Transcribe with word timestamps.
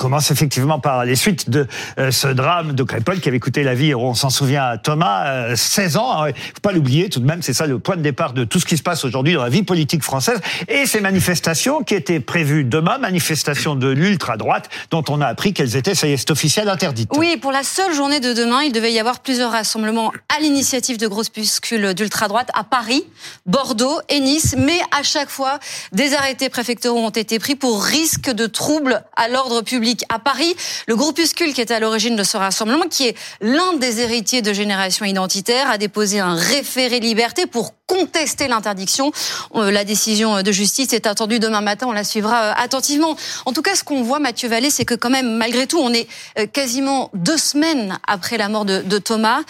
commence 0.00 0.30
effectivement 0.30 0.80
par 0.80 1.04
les 1.04 1.14
suites 1.14 1.50
de 1.50 1.66
euh, 1.98 2.10
ce 2.10 2.26
drame 2.26 2.72
de 2.72 2.82
Crépol 2.82 3.20
qui 3.20 3.28
avait 3.28 3.38
coûté 3.38 3.62
la 3.62 3.74
vie, 3.74 3.94
on 3.94 4.14
s'en 4.14 4.30
souvient 4.30 4.64
à 4.64 4.78
Thomas, 4.78 5.54
16 5.54 5.96
euh, 5.96 5.98
ans. 5.98 6.26
Il 6.26 6.34
faut 6.34 6.60
pas 6.62 6.72
l'oublier 6.72 7.10
tout 7.10 7.20
de 7.20 7.26
même, 7.26 7.42
c'est 7.42 7.52
ça 7.52 7.66
le 7.66 7.78
point 7.78 7.96
de 7.96 8.00
départ 8.00 8.32
de 8.32 8.44
tout 8.44 8.58
ce 8.58 8.64
qui 8.64 8.78
se 8.78 8.82
passe 8.82 9.04
aujourd'hui 9.04 9.34
dans 9.34 9.42
la 9.42 9.50
vie 9.50 9.62
politique 9.62 10.02
française. 10.02 10.40
Et 10.68 10.86
ces 10.86 11.00
manifestations 11.00 11.82
qui 11.82 11.94
étaient 11.94 12.18
prévues 12.18 12.64
demain, 12.64 12.96
manifestations 12.96 13.74
de 13.74 13.88
l'ultra-droite, 13.88 14.70
dont 14.90 15.04
on 15.10 15.20
a 15.20 15.26
appris 15.26 15.52
qu'elles 15.52 15.76
étaient, 15.76 15.94
ça 15.94 16.08
y 16.08 16.12
est, 16.12 16.16
c'est 16.16 16.30
officiel, 16.30 16.70
interdites. 16.70 17.10
Oui, 17.18 17.36
pour 17.36 17.52
la 17.52 17.62
seule 17.62 17.92
journée 17.92 18.20
de 18.20 18.32
demain, 18.32 18.62
il 18.62 18.72
devait 18.72 18.92
y 18.92 18.98
avoir 18.98 19.20
plusieurs 19.20 19.52
rassemblements 19.52 20.12
à 20.34 20.40
l'initiative 20.40 20.96
de 20.96 21.08
groupuscules 21.08 21.92
d'ultra-droite 21.92 22.48
à 22.54 22.64
Paris, 22.64 23.04
Bordeaux 23.44 24.00
et 24.08 24.20
Nice, 24.20 24.54
mais 24.56 24.80
à 24.98 25.02
chaque 25.02 25.28
fois, 25.28 25.58
des 25.92 26.14
arrêtés 26.14 26.48
préfectoraux 26.48 27.00
ont 27.00 27.10
été 27.10 27.38
pris 27.38 27.54
pour 27.54 27.84
risque 27.84 28.30
de 28.30 28.46
troubles 28.46 29.02
à 29.16 29.28
l'ordre 29.28 29.60
public. 29.60 29.89
À 30.08 30.18
Paris, 30.18 30.54
le 30.86 30.96
groupuscule 30.96 31.52
qui 31.52 31.60
était 31.60 31.74
à 31.74 31.80
l'origine 31.80 32.16
de 32.16 32.24
ce 32.24 32.36
rassemblement, 32.36 32.86
qui 32.88 33.08
est 33.08 33.16
l'un 33.40 33.74
des 33.74 34.00
héritiers 34.00 34.42
de 34.42 34.52
Génération 34.52 35.04
Identitaire, 35.04 35.70
a 35.70 35.78
déposé 35.78 36.20
un 36.20 36.34
référé 36.34 37.00
liberté 37.00 37.46
pour 37.46 37.74
contester 37.86 38.46
l'interdiction. 38.46 39.10
Euh, 39.56 39.70
la 39.70 39.84
décision 39.84 40.42
de 40.42 40.52
justice 40.52 40.92
est 40.92 41.06
attendue 41.06 41.40
demain 41.40 41.60
matin, 41.60 41.86
on 41.88 41.92
la 41.92 42.04
suivra 42.04 42.44
euh, 42.44 42.52
attentivement. 42.56 43.16
En 43.46 43.52
tout 43.52 43.62
cas, 43.62 43.74
ce 43.74 43.82
qu'on 43.82 44.02
voit, 44.02 44.20
Mathieu 44.20 44.48
Vallée, 44.48 44.70
c'est 44.70 44.84
que 44.84 44.94
quand 44.94 45.10
même, 45.10 45.36
malgré 45.36 45.66
tout, 45.66 45.78
on 45.78 45.92
est 45.92 46.06
euh, 46.38 46.46
quasiment 46.46 47.10
deux 47.14 47.38
semaines 47.38 47.98
après 48.06 48.36
la 48.36 48.48
mort 48.48 48.64
de, 48.64 48.98
Thomas. 48.98 49.40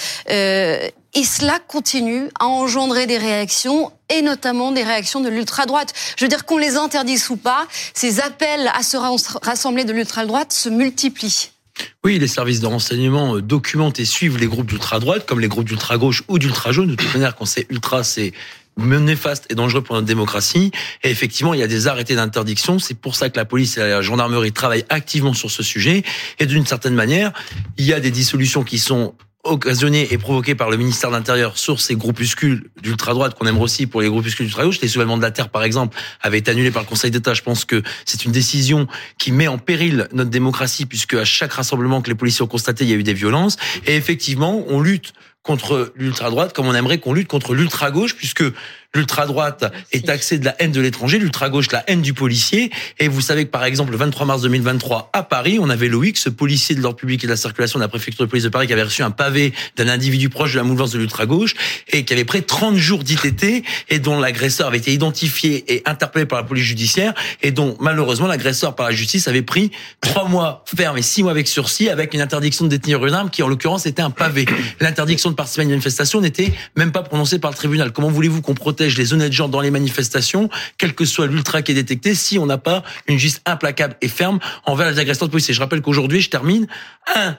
Et 1.15 1.25
cela 1.25 1.59
continue 1.59 2.29
à 2.39 2.47
engendrer 2.47 3.07
des 3.07 3.19
réactions 3.19 3.93
et 4.09 4.23
notamment 4.23 4.73
des 4.73 4.85
réactions 4.85 5.21
de 5.21 5.29
l'ultra-droite. 5.29 5.93
Je 6.17 6.25
veux 6.25 6.29
dire 6.29 6.45
qu'on 6.45 6.59
les 6.59 6.77
interdise 6.77 7.29
ou 7.31 7.37
pas, 7.37 7.67
ces 7.95 8.21
appels 8.21 8.71
à 8.75 8.83
se 8.83 8.97
rassembler 8.97 9.85
de 9.85 9.93
l'ultra-droite 9.93 10.53
se 10.53 10.69
multiplient. 10.69 11.51
Oui, 12.05 12.19
les 12.19 12.29
services 12.29 12.61
de 12.61 12.67
renseignement 12.67 13.37
euh, 13.37 13.43
documentent 13.43 14.01
et 14.01 14.05
suivent 14.05 14.39
les 14.39 14.47
groupes 14.47 14.67
d'ultra-droite, 14.67 15.25
comme 15.27 15.41
les 15.41 15.49
groupes 15.49 15.67
d'ultra-gauche 15.67 16.23
ou 16.29 16.39
d'ultra-jaune. 16.39 16.89
De 16.89 16.95
toute 16.95 17.13
manière, 17.15 17.37
quand 17.37 17.47
c'est 17.47 17.67
ultra, 17.71 18.05
c'est 18.05 18.33
néfaste 18.77 19.47
et 19.51 19.55
dangereux 19.55 19.83
pour 19.83 19.95
notre 19.95 20.07
démocratie. 20.07 20.71
Et 21.02 21.11
effectivement, 21.11 21.55
il 21.55 21.61
y 21.61 21.63
a 21.63 21.67
des 21.67 21.87
arrêtés 21.87 22.15
d'interdiction. 22.15 22.79
C'est 22.79 22.95
pour 22.95 23.15
ça 23.17 23.30
que 23.30 23.37
la 23.37 23.45
police 23.45 23.77
et 23.77 23.80
la 23.80 24.02
gendarmerie 24.02 24.52
travaillent 24.52 24.87
activement 24.89 25.35
sur 25.35 25.51
ce 25.51 25.63
sujet. 25.63 26.02
Et 26.39 26.47
d'une 26.47 26.67
certaine 26.67 26.95
manière, 26.95 27.33
il 27.77 27.85
y 27.85 27.93
a 27.93 28.01
des 28.01 28.11
dissolutions 28.11 28.65
qui 28.65 28.79
sont 28.79 29.15
occasionné 29.43 30.13
et 30.13 30.19
provoqué 30.19 30.55
par 30.55 30.71
le 30.71 30.77
ministère 30.77 31.10
de 31.10 31.16
l'Intérieur 31.16 31.57
sur 31.57 31.80
ces 31.80 31.96
groupuscules 31.96 32.71
d'ultra-droite 32.83 33.35
qu'on 33.35 33.46
aimerait 33.46 33.63
aussi 33.63 33.87
pour 33.87 34.02
les 34.02 34.09
groupuscules 34.09 34.46
d'ultra-gauche. 34.46 34.80
Les 34.80 34.88
soulèvements 34.88 35.16
de 35.16 35.23
la 35.23 35.30
Terre, 35.30 35.49
par 35.49 35.65
exemple, 35.65 35.96
avaient 36.21 36.38
été 36.38 36.51
annulés 36.51 36.71
par 36.71 36.83
le 36.83 36.88
Conseil 36.88 37.10
d'État. 37.10 37.33
Je 37.33 37.43
pense 37.43 37.65
que 37.65 37.83
c'est 38.05 38.24
une 38.24 38.33
décision 38.33 38.87
qui 39.18 39.33
met 39.33 39.49
en 39.49 39.59
péril 39.59 40.09
notre 40.13 40.30
démocratie 40.30 40.85
puisque 40.85 41.15
à 41.15 41.24
chaque 41.24 41.52
rassemblement 41.52 42.02
que 42.02 42.09
les 42.09 42.15
policiers 42.15 42.43
ont 42.43 42.49
constaté, 42.49 42.85
il 42.85 42.91
y 42.91 42.93
a 42.93 42.96
eu 42.96 43.02
des 43.02 43.15
violences. 43.15 43.57
Et 43.87 43.96
effectivement, 43.96 44.65
on 44.68 44.80
lutte 44.80 45.15
contre 45.43 45.93
l'ultra-droite 45.96 46.52
comme 46.52 46.66
on 46.66 46.74
aimerait 46.74 46.99
qu'on 46.99 47.15
lutte 47.15 47.29
contre 47.29 47.55
l'ultra-gauche 47.55 48.15
puisque 48.15 48.45
L'ultra-droite 48.93 49.73
est 49.93 50.07
taxée 50.07 50.38
de 50.38 50.45
la 50.45 50.57
haine 50.59 50.73
de 50.73 50.80
l'étranger, 50.80 51.21
l'ultra-gauche 51.21 51.71
la 51.71 51.85
haine 51.88 52.02
du 52.02 52.13
policier. 52.13 52.73
Et 52.99 53.07
vous 53.07 53.21
savez 53.21 53.45
que 53.45 53.51
par 53.51 53.65
exemple, 53.65 53.93
le 53.93 53.96
23 53.96 54.27
mars 54.27 54.43
2023, 54.43 55.11
à 55.13 55.23
Paris, 55.23 55.59
on 55.61 55.71
avait 55.71 55.87
Loïc, 55.87 56.16
ce 56.16 56.29
policier 56.29 56.74
de 56.74 56.80
l'ordre 56.80 56.99
public 56.99 57.23
et 57.23 57.29
de 57.29 57.30
la 57.30 57.37
circulation 57.37 57.79
de 57.79 57.85
la 57.85 57.88
préfecture 57.88 58.24
de 58.24 58.29
police 58.29 58.43
de 58.43 58.49
Paris, 58.49 58.66
qui 58.66 58.73
avait 58.73 58.83
reçu 58.83 59.05
un 59.05 59.13
pavé 59.13 59.52
d'un 59.77 59.87
individu 59.87 60.29
proche 60.29 60.55
de 60.55 60.59
la 60.59 60.65
mouvance 60.65 60.91
de 60.91 60.99
l'ultra-gauche 60.99 61.55
et 61.87 62.05
qui 62.05 62.13
avait 62.13 62.24
pris 62.24 62.43
30 62.43 62.74
jours 62.74 63.05
d'ITT 63.05 63.65
et 63.91 63.99
dont 64.00 64.19
l'agresseur 64.19 64.66
avait 64.66 64.78
été 64.78 64.93
identifié 64.93 65.72
et 65.72 65.83
interpellé 65.87 66.27
par 66.27 66.41
la 66.41 66.44
police 66.44 66.65
judiciaire 66.65 67.15
et 67.43 67.53
dont 67.53 67.77
malheureusement 67.78 68.27
l'agresseur 68.27 68.75
par 68.75 68.87
la 68.87 68.93
justice 68.93 69.28
avait 69.28 69.43
pris 69.43 69.71
trois 70.00 70.27
mois 70.27 70.65
ferme 70.66 70.99
et 70.99 71.03
six 71.03 71.22
mois 71.22 71.31
avec 71.31 71.47
sursis 71.47 71.88
avec 71.88 72.12
une 72.12 72.21
interdiction 72.21 72.65
de 72.65 72.71
détenir 72.71 73.06
une 73.06 73.15
arme 73.15 73.31
qui 73.31 73.44
en 73.44 73.49
l'occurrence 73.49 73.87
était 73.87 74.03
un 74.03 74.11
pavé. 74.11 74.47
L'interdiction 74.81 75.30
de 75.31 75.37
participer 75.37 75.62
à 75.62 75.65
une 75.65 75.71
manifestation 75.71 76.21
n'était 76.21 76.53
même 76.77 76.93
pas 76.93 77.03
prononcée 77.03 77.39
par 77.39 77.50
le 77.50 77.56
tribunal. 77.56 77.93
Comment 77.93 78.11
voulez-vous 78.11 78.43
qu'on 78.43 78.55
protège 78.55 78.97
les 78.99 79.13
honnêtes 79.13 79.33
gens 79.33 79.49
dans 79.49 79.61
les 79.61 79.71
manifestations, 79.71 80.49
quel 80.79 80.95
que 80.95 81.05
soit 81.05 81.27
l'ultra 81.27 81.63
qui 81.63 81.73
est 81.73 81.75
détecté, 81.75 82.15
si 82.15 82.39
on 82.39 82.47
n'a 82.47 82.59
pas 82.59 82.83
une 83.07 83.19
justice 83.19 83.43
implacable 83.47 83.97
et 84.03 84.09
ferme 84.09 84.39
envers 84.67 84.91
les 84.91 84.99
agresseurs 84.99 85.29
de 85.29 85.33
police? 85.33 85.51
Et 85.51 85.53
je 85.53 85.61
rappelle 85.61 85.83
qu'aujourd'hui, 85.83 86.21
je 86.21 86.31
termine, 86.31 86.67
un 87.15 87.37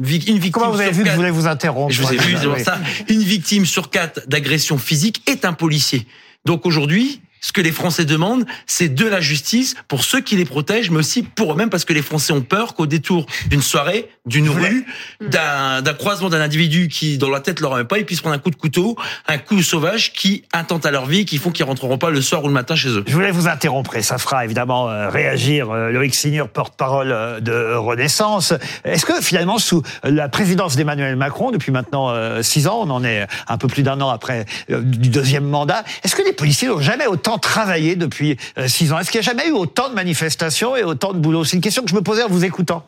une 0.00 0.06
victime 0.06 0.50
Comment 0.50 0.70
vous 0.72 0.80
avez 0.80 0.90
vu 0.90 1.04
que 1.04 1.10
je 1.10 1.14
voulais 1.14 1.30
vous 1.30 1.46
interrompre? 1.46 1.92
Je 1.92 2.02
vous 2.02 2.12
ai 2.12 2.16
vu, 2.16 2.36
c'est 2.36 2.64
ça. 2.64 2.80
Une 3.08 3.22
victime 3.22 3.64
sur 3.64 3.90
quatre 3.90 4.26
d'agression 4.26 4.76
physique 4.76 5.22
est 5.28 5.44
un 5.44 5.52
policier. 5.52 6.06
Donc 6.44 6.66
aujourd'hui, 6.66 7.20
ce 7.44 7.52
que 7.52 7.60
les 7.60 7.72
Français 7.72 8.06
demandent, 8.06 8.46
c'est 8.64 8.88
de 8.88 9.06
la 9.06 9.20
justice 9.20 9.74
pour 9.86 10.02
ceux 10.02 10.22
qui 10.22 10.34
les 10.34 10.46
protègent, 10.46 10.90
mais 10.90 11.00
aussi 11.00 11.22
pour 11.22 11.52
eux-mêmes, 11.52 11.68
parce 11.68 11.84
que 11.84 11.92
les 11.92 12.00
Français 12.00 12.32
ont 12.32 12.40
peur 12.40 12.72
qu'au 12.72 12.86
détour 12.86 13.26
d'une 13.48 13.60
soirée, 13.60 14.08
d'une 14.24 14.48
rue, 14.48 14.86
d'un 15.20 15.82
croisement 15.98 16.30
d'un 16.30 16.40
individu 16.40 16.88
qui, 16.88 17.18
dans 17.18 17.28
la 17.28 17.40
tête, 17.40 17.60
leur 17.60 17.72
remet 17.72 17.84
pas, 17.84 17.98
ils 17.98 18.06
puissent 18.06 18.22
prendre 18.22 18.34
un 18.34 18.38
coup 18.38 18.48
de 18.48 18.56
couteau, 18.56 18.96
un 19.28 19.36
coup 19.36 19.62
sauvage 19.62 20.14
qui 20.14 20.44
intente 20.54 20.86
à 20.86 20.90
leur 20.90 21.04
vie, 21.04 21.26
qui 21.26 21.36
font 21.36 21.50
qu'ils 21.50 21.66
rentreront 21.66 21.98
pas 21.98 22.08
le 22.08 22.22
soir 22.22 22.42
ou 22.44 22.46
le 22.46 22.54
matin 22.54 22.76
chez 22.76 22.88
eux. 22.88 23.04
Je 23.06 23.12
voulais 23.12 23.30
vous 23.30 23.46
interrompre, 23.46 23.94
et 23.94 24.02
ça 24.02 24.16
fera 24.16 24.46
évidemment 24.46 24.88
euh, 24.88 25.10
réagir 25.10 25.70
euh, 25.70 25.90
Loïc 25.90 26.14
Signor, 26.14 26.48
porte-parole 26.48 27.12
euh, 27.12 27.40
de 27.40 27.74
Renaissance. 27.74 28.54
Est-ce 28.84 29.04
que 29.04 29.20
finalement, 29.20 29.58
sous 29.58 29.82
la 30.02 30.30
présidence 30.30 30.76
d'Emmanuel 30.76 31.16
Macron, 31.16 31.50
depuis 31.50 31.72
maintenant 31.72 32.14
six 32.42 32.66
ans, 32.66 32.80
on 32.84 32.90
en 32.90 33.04
est 33.04 33.26
un 33.48 33.58
peu 33.58 33.68
plus 33.68 33.82
d'un 33.82 34.00
an 34.00 34.08
après 34.08 34.46
du 34.70 35.10
deuxième 35.10 35.44
mandat, 35.44 35.84
est-ce 36.02 36.16
que 36.16 36.22
les 36.22 36.32
policiers 36.32 36.68
n'ont 36.68 36.80
jamais 36.80 37.06
autant 37.06 37.33
travaillé 37.38 37.96
depuis 37.96 38.36
euh, 38.58 38.68
six 38.68 38.92
ans 38.92 38.98
Est-ce 38.98 39.10
qu'il 39.10 39.20
n'y 39.20 39.26
a 39.26 39.30
jamais 39.30 39.48
eu 39.48 39.52
autant 39.52 39.88
de 39.88 39.94
manifestations 39.94 40.76
et 40.76 40.82
autant 40.82 41.12
de 41.12 41.18
boulot? 41.18 41.44
C'est 41.44 41.56
une 41.56 41.62
question 41.62 41.82
que 41.82 41.90
je 41.90 41.94
me 41.94 42.02
posais 42.02 42.22
en 42.22 42.28
vous 42.28 42.44
écoutant. 42.44 42.86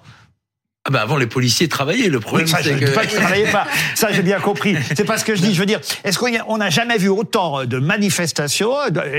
Ah 0.86 0.90
bah 0.92 1.02
avant 1.02 1.16
les 1.16 1.26
policiers 1.26 1.66
travaillaient. 1.66 2.08
Le 2.08 2.20
problème, 2.20 2.46
c'est 2.46 2.78
que... 2.78 2.94
pas 2.94 3.06
qu'ils 3.06 3.18
travaillaient 3.18 3.50
pas. 3.50 3.66
Ça, 3.96 4.12
j'ai 4.12 4.22
bien 4.22 4.38
compris. 4.38 4.76
C'est 4.94 5.04
pas 5.04 5.18
ce 5.18 5.24
que 5.24 5.34
je 5.34 5.42
dis. 5.42 5.52
Je 5.52 5.58
veux 5.58 5.66
dire, 5.66 5.80
est-ce 6.04 6.16
qu'on 6.16 6.58
n'a 6.58 6.70
jamais 6.70 6.96
vu 6.96 7.08
autant 7.08 7.64
de 7.64 7.78
manifestations 7.78 8.72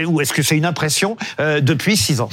ou 0.08 0.22
est-ce 0.22 0.32
que 0.32 0.42
c'est 0.42 0.56
une 0.56 0.66
impression 0.66 1.18
euh, 1.42 1.60
depuis 1.60 1.98
six 1.98 2.22
ans? 2.22 2.30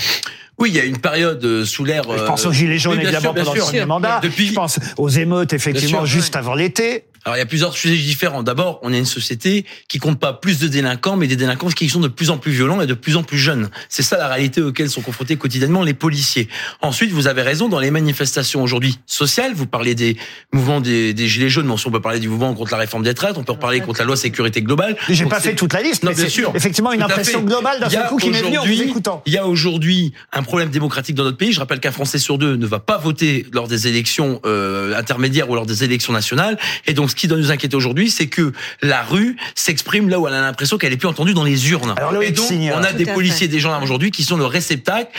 Oui, 0.59 0.71
il 0.71 0.77
y 0.77 0.81
a 0.81 0.85
une 0.85 0.99
période 0.99 1.45
euh, 1.45 1.65
sous 1.65 1.85
l'ère. 1.85 2.05
Je 2.05 2.25
pense 2.25 2.47
aux 2.47 2.53
gilets 2.53 2.79
jaunes 2.79 3.01
évidemment 3.01 3.35
pendant 3.35 3.55
le 3.55 3.61
premier 3.61 3.87
mandat. 3.87 4.21
Depuis... 4.23 4.47
Je 4.47 4.53
pense 4.53 4.79
aux 4.99 5.09
émeutes 5.09 5.53
effectivement 5.53 6.05
juste 6.05 6.37
avant 6.37 6.55
l'été. 6.55 7.05
Alors 7.25 7.37
il 7.37 7.39
y 7.39 7.43
a 7.43 7.47
plusieurs 7.47 7.75
sujets 7.75 7.97
différents. 7.97 8.43
D'abord, 8.43 8.81
on 8.83 8.93
est 8.93 8.99
une 8.99 9.07
société 9.07 9.65
qui 9.89 9.99
compte 9.99 10.21
pas 10.21 10.35
plus 10.35 10.59
de 10.59 10.69
délinquants, 10.69 11.17
mais 11.17 11.27
des 11.27 11.37
délinquants 11.37 11.69
qui 11.69 11.89
sont 11.89 12.01
de 12.01 12.09
plus 12.09 12.29
en 12.29 12.37
plus 12.37 12.53
violents 12.53 12.83
et 12.83 12.87
de 12.87 12.93
plus 12.93 13.17
en 13.17 13.23
plus 13.23 13.39
jeunes. 13.39 13.71
C'est 13.89 14.03
ça 14.03 14.19
la 14.19 14.29
réalité 14.29 14.61
auquel 14.61 14.91
sont 14.91 15.01
confrontés 15.01 15.37
quotidiennement 15.37 15.83
les 15.83 15.95
policiers. 15.95 16.49
Ensuite, 16.83 17.13
vous 17.13 17.27
avez 17.27 17.41
raison, 17.41 17.69
dans 17.69 17.79
les 17.79 17.91
manifestations 17.91 18.63
aujourd'hui 18.63 18.99
sociales, 19.07 19.53
vous 19.55 19.67
parlez 19.67 19.95
des 19.95 20.19
mouvements 20.53 20.81
des, 20.81 21.15
gilets 21.29 21.49
jaunes, 21.49 21.67
mais 21.67 21.73
on 21.73 21.91
peut 21.91 22.01
parler 22.01 22.21
du 22.21 22.29
mouvement 22.29 22.53
contre 22.55 22.73
la 22.73 22.79
réforme 22.79 23.03
des 23.03 23.15
traites, 23.15 23.39
on 23.39 23.45
peut 23.45 23.57
parler 23.57 23.81
contre 23.81 24.01
la 24.01 24.05
loi 24.05 24.17
sécurité 24.17 24.61
globale. 24.61 24.97
J'ai 25.09 25.25
pas 25.25 25.41
fait 25.41 25.55
toute 25.55 25.73
la 25.73 25.81
liste, 25.81 26.03
non, 26.03 26.11
mais 26.11 26.17
bien 26.17 26.29
sûr. 26.29 26.53
effectivement 26.55 26.93
une 26.93 27.03
impression 27.03 27.43
globale 27.43 27.81
d'un 27.81 27.89
seul 27.89 28.07
coup 28.09 28.19
qui 28.19 28.31
m'est 28.31 28.43
venue 28.43 28.59
en 28.59 28.67
vous 28.67 28.83
écoutant. 28.83 29.23
Il 29.25 29.33
y 29.33 29.39
a 29.39 29.47
aujourd'hui 29.47 30.13
un 30.33 30.43
problème 30.43 30.69
démocratique 30.69 31.15
dans 31.15 31.25
notre 31.25 31.39
pays. 31.39 31.53
Je 31.53 31.61
rappelle 31.61 31.81
qu'un 31.81 31.93
Français 31.93 32.19
sur 32.19 32.37
deux 32.37 32.57
ne 32.57 32.67
va 32.67 32.81
pas 32.81 32.99
voter 32.99 33.47
lors 33.53 33.69
des 33.69 33.89
élections 33.89 34.41
euh, 34.45 34.95
intermédiaires 34.95 35.49
ou 35.49 35.55
lors 35.55 35.67
des 35.67 35.85
élections 35.85 36.13
nationales. 36.13 36.59
Et 36.87 36.93
donc, 36.93 37.14
ce 37.15 37.21
qui 37.21 37.29
doit 37.29 37.39
nous 37.39 37.53
inquiéter 37.53 37.77
aujourd'hui, 37.77 38.11
c'est 38.11 38.27
que 38.27 38.53
la 38.83 39.03
rue 39.03 39.37
s'exprime 39.55 40.09
là 40.09 40.19
où 40.19 40.27
elle 40.27 40.35
a 40.35 40.41
l'impression 40.41 40.79
qu'elle 40.79 40.93
est 40.93 40.97
plus 40.97 41.09
entendue 41.09 41.33
dans 41.33 41.45
les 41.45 41.71
urnes. 41.71 41.95
et 42.23 42.33
donc, 42.33 42.47
on 42.51 42.83
a 42.83 42.93
des 42.93 43.07
policiers, 43.07 43.47
des 43.47 43.61
gendarmes 43.61 43.85
aujourd'hui 43.85 44.11
qui 44.11 44.25
sont 44.25 44.37
le 44.37 44.47
réceptacle 44.47 45.11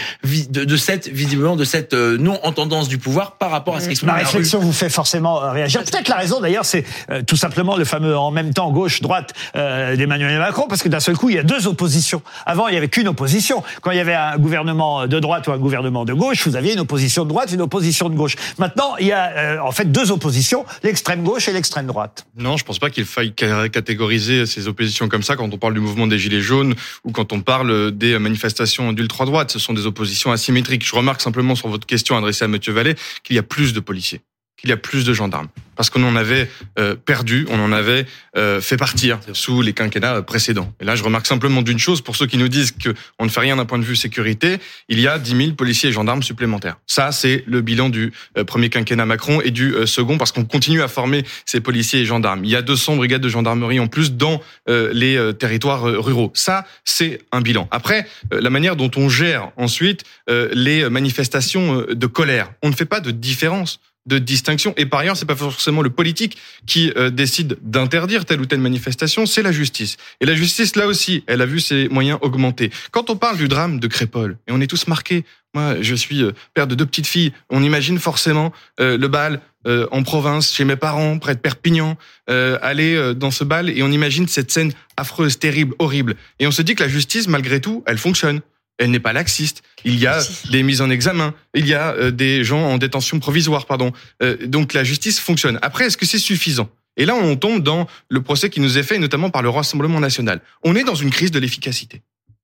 de, 0.50 0.78
cette, 0.78 1.08
visiblement, 1.08 1.56
de 1.56 1.64
cette 1.64 1.94
euh, 1.94 2.18
non-entendance 2.18 2.90
du 2.90 2.98
pouvoir 2.98 3.38
par 3.38 3.52
rapport 3.52 3.76
à 3.76 3.80
ce 3.80 3.88
qui 3.88 3.96
se 3.96 4.06
passe. 4.06 4.16
La 4.16 4.24
réflexion 4.24 4.60
vous 4.60 4.74
fait 4.74 4.90
forcément 4.90 5.42
euh, 5.42 5.52
réagir. 5.52 5.84
Peut-être 5.84 6.10
la 6.10 6.18
raison, 6.18 6.42
d'ailleurs, 6.42 6.66
c'est 6.66 6.84
euh, 7.10 7.22
tout 7.26 7.38
simplement 7.38 7.78
le 7.78 7.86
fameux 7.86 8.18
en 8.18 8.32
même 8.32 8.54
temps 8.54 8.72
gauche-droite 8.72 9.34
d'Emmanuel 9.54 10.38
Macron, 10.40 10.66
parce 10.68 10.84
que 10.84 10.90
d'un 10.90 11.00
seul 11.00 11.16
coup, 11.16 11.30
il 11.30 11.36
y 11.36 11.40
a 11.40 11.44
deux 11.44 11.68
oppositions. 11.68 12.22
Avant, 12.46 12.68
il 12.68 12.74
y 12.74 12.78
avait 12.78 12.90
qu'une 12.90 13.08
opposition. 13.08 13.64
Quand 13.82 13.92
il 13.92 13.98
y 13.98 14.02
avait 14.02 14.14
un 14.14 14.38
gouvernement 14.38 15.08
de 15.08 15.20
droite 15.20 15.48
ou 15.48 15.52
un 15.52 15.58
gouvernement 15.58 16.04
de 16.04 16.14
gauche, 16.14 16.46
vous 16.48 16.56
aviez 16.56 16.74
une 16.74 16.82
opposition 16.82 17.24
de 17.24 17.30
droite, 17.30 17.52
une 17.52 17.62
opposition 17.62 18.10
de 18.10 18.16
gauche. 18.16 18.36
Maintenant, 18.58 18.96
il 19.00 19.08
y 19.08 19.12
a 19.12 19.64
en 19.64 19.72
fait 19.72 19.92
deux 19.92 20.12
oppositions, 20.12 20.66
l'extrême 20.84 21.24
gauche 21.24 21.48
et 21.48 21.54
l'extrême 21.54 21.85
droite. 21.86 22.28
Non, 22.36 22.58
je 22.58 22.66
pense 22.66 22.80
pas 22.80 22.90
qu'il 22.90 23.06
faille 23.06 23.34
catégoriser 23.34 24.46
ces 24.46 24.68
oppositions 24.68 25.08
comme 25.08 25.24
ça 25.24 25.36
quand 25.36 25.54
on 25.54 25.58
parle 25.58 25.74
du 25.74 25.80
mouvement 25.80 26.08
des 26.08 26.20
Gilets 26.20 26.42
jaunes 26.42 26.76
ou 27.04 27.12
quand 27.12 27.34
on 27.34 27.42
parle 27.42 27.92
des 27.92 28.18
manifestations 28.20 28.94
d'ultra-droite. 28.94 29.52
Ce 29.52 29.60
sont 29.60 29.74
des 29.74 29.86
oppositions 29.86 30.32
asymétriques. 30.32 30.86
Je 30.86 30.96
remarque 30.96 31.22
simplement 31.22 31.56
sur 31.56 31.70
votre 31.70 31.88
question 31.88 32.18
adressée 32.18 32.46
à 32.46 32.48
Mathieu 32.48 32.74
Vallée 32.74 32.96
qu'il 33.24 33.36
y 33.36 33.40
a 33.40 33.44
plus 33.44 33.74
de 33.74 33.80
policiers. 33.80 34.22
Qu'il 34.58 34.70
y 34.70 34.74
a 34.74 34.78
plus 34.78 35.06
de 35.06 35.14
gendarmes 35.14 35.50
parce 35.76 35.90
qu'on 35.90 36.04
en 36.04 36.16
avait 36.16 36.50
euh, 36.80 36.96
perdu, 36.96 37.46
on 37.50 37.60
en 37.60 37.72
avait 37.72 38.06
euh, 38.38 38.62
fait 38.62 38.78
partir 38.78 39.20
sous 39.34 39.62
les 39.62 39.74
quinquennats 39.74 40.22
précédents. 40.22 40.74
Et 40.80 40.86
là, 40.86 40.96
je 40.96 41.04
remarque 41.04 41.28
simplement 41.28 41.62
d'une 41.62 41.80
chose 41.80 42.02
pour 42.02 42.16
ceux 42.16 42.28
qui 42.28 42.38
nous 42.38 42.48
disent 42.48 42.72
que 42.72 42.94
on 43.20 43.26
ne 43.26 43.30
fait 43.30 43.42
rien 43.42 43.58
d'un 43.58 43.66
point 43.66 43.80
de 43.80 43.84
vue 43.84 43.96
sécurité, 43.96 44.58
il 44.90 45.00
y 45.00 45.08
a 45.08 45.20
10 45.20 45.36
000 45.36 45.52
policiers 45.54 45.90
et 45.90 45.92
gendarmes 45.92 46.24
supplémentaires. 46.24 46.78
Ça, 46.88 47.12
c'est 47.12 47.44
le 47.48 47.62
bilan 47.62 47.90
du 47.90 48.14
euh, 48.38 48.44
premier 48.44 48.70
quinquennat 48.70 49.06
Macron 49.06 49.42
et 49.42 49.52
du 49.52 49.74
second 49.86 50.18
parce 50.18 50.32
qu'on 50.32 50.46
continue 50.46 50.82
à 50.82 50.88
former 50.88 51.24
ces 51.46 51.60
policiers 51.60 52.02
et 52.02 52.06
gendarmes. 52.06 52.44
Il 52.46 52.50
y 52.50 52.56
a 52.56 52.62
200 52.62 52.96
brigades 52.96 53.22
de 53.22 53.30
gendarmerie 53.30 53.80
en 53.80 53.88
plus 53.88 54.14
dans 54.14 54.42
les 54.68 55.34
territoires 55.38 55.84
ruraux. 55.84 56.32
Ça, 56.34 56.66
c'est 56.84 57.20
un 57.32 57.42
bilan. 57.42 57.68
Après, 57.72 58.08
la 58.32 58.50
manière 58.50 58.76
dont 58.76 58.92
on 58.96 59.10
gère 59.10 59.52
ensuite 59.58 60.04
les 60.28 60.90
manifestations 60.90 61.86
de 61.90 62.08
colère, 62.08 62.52
on 62.64 62.70
ne 62.70 62.76
fait 62.76 62.86
pas 62.86 63.00
de 63.00 63.12
différence 63.12 63.80
de 64.06 64.20
distinction. 64.20 64.74
Et 64.78 64.86
par 64.86 65.00
ailleurs, 65.00 65.18
c'est 65.18 65.26
pas 65.26 65.36
forcément 65.36 65.82
le 65.82 65.90
politique 65.90 66.38
qui 66.66 66.92
euh, 66.96 67.10
décide 67.10 67.58
d'interdire 67.62 68.26
telle 68.26 68.40
ou 68.40 68.46
telle 68.46 68.60
manifestation, 68.60 69.26
c'est 69.26 69.42
la 69.42 69.52
justice. 69.52 69.98
Et 70.22 70.26
la 70.26 70.36
justice, 70.36 70.76
là 70.76 70.88
aussi, 70.88 71.24
elle 71.28 71.42
a 71.42 71.46
vu 71.46 71.60
ses 71.60 71.90
moyens 71.90 72.20
augmenter. 72.22 72.72
Quand 72.92 73.10
on 73.10 73.16
parle 73.16 73.38
du 73.38 73.48
drame 73.48 73.80
de 73.80 73.88
Crépole, 73.88 74.38
et 74.48 74.52
on 74.52 74.62
est 74.62 74.68
tous 74.68 74.88
marqués, 74.88 75.26
moi, 75.54 75.82
je 75.82 75.96
suis 75.96 76.22
euh, 76.22 76.34
père 76.54 76.68
de 76.68 76.76
deux 76.76 76.86
petites 76.86 77.08
filles, 77.08 77.32
on 77.50 77.64
imagine 77.64 77.98
forcément 77.98 78.54
euh, 78.80 78.98
le 78.98 79.08
bal 79.08 79.42
en 79.90 80.04
province, 80.04 80.54
chez 80.54 80.64
mes 80.64 80.76
parents, 80.76 81.18
près 81.18 81.34
de 81.34 81.40
Perpignan, 81.40 81.98
aller 82.28 83.16
dans 83.16 83.32
ce 83.32 83.44
bal, 83.44 83.68
et 83.72 83.82
on 83.82 83.92
imagine 83.92 84.28
cette 84.28 84.52
scène 84.52 84.72
affreuse, 84.96 85.40
terrible, 85.40 85.74
horrible. 85.80 86.18
Et 86.38 86.46
on 86.46 86.52
se 86.52 86.62
dit 86.62 86.76
que 86.76 86.84
la 86.84 86.88
justice, 86.88 87.28
malgré 87.28 87.60
tout, 87.60 87.84
elle 87.88 87.98
fonctionne 87.98 88.42
elle 88.78 88.92
n'est 88.92 89.00
pas 89.00 89.14
laxiste. 89.14 89.64
Il 89.84 89.98
y 89.98 90.08
a 90.08 90.20
des 90.52 90.64
mises 90.64 90.82
en 90.82 90.90
examen, 90.90 91.34
il 91.54 91.68
y 91.68 91.74
a 91.74 91.94
euh, 91.94 92.12
des 92.12 92.44
gens 92.44 92.62
en 92.62 92.78
détention 92.78 93.20
provisoire, 93.20 93.66
pardon. 93.66 93.94
Euh, 94.22 94.38
donc 94.46 94.74
la 94.74 94.84
justice 94.84 95.20
fonctionne. 95.20 95.60
Après, 95.62 95.86
est-ce 95.86 95.98
que 95.98 96.06
c'est 96.06 96.20
suffisant? 96.20 96.70
Et 96.98 97.06
là, 97.06 97.16
on 97.16 97.36
tombe 97.36 97.62
dans 97.62 97.88
le 98.10 98.22
procès 98.22 98.50
qui 98.50 98.62
nous 98.62 98.78
est 98.78 98.84
fait, 98.84 98.98
notamment 99.00 99.30
par 99.30 99.42
le 99.42 99.50
Rassemblement 99.50 100.00
national. 100.00 100.42
On 100.64 100.76
est 100.76 100.84
dans 100.84 100.96
une 100.96 101.10
crise 101.10 101.32
de 101.32 101.40
l'efficacité. 101.40 102.02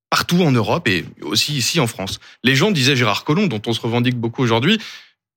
Partout 0.09 0.41
en 0.41 0.51
Europe 0.51 0.87
et 0.89 1.05
aussi 1.21 1.55
ici 1.55 1.79
en 1.79 1.87
France. 1.87 2.19
Les 2.43 2.55
gens, 2.55 2.71
disaient 2.71 2.97
Gérard 2.97 3.23
Collomb, 3.23 3.47
dont 3.47 3.61
on 3.65 3.71
se 3.71 3.79
revendique 3.79 4.17
beaucoup 4.17 4.43
aujourd'hui, 4.43 4.77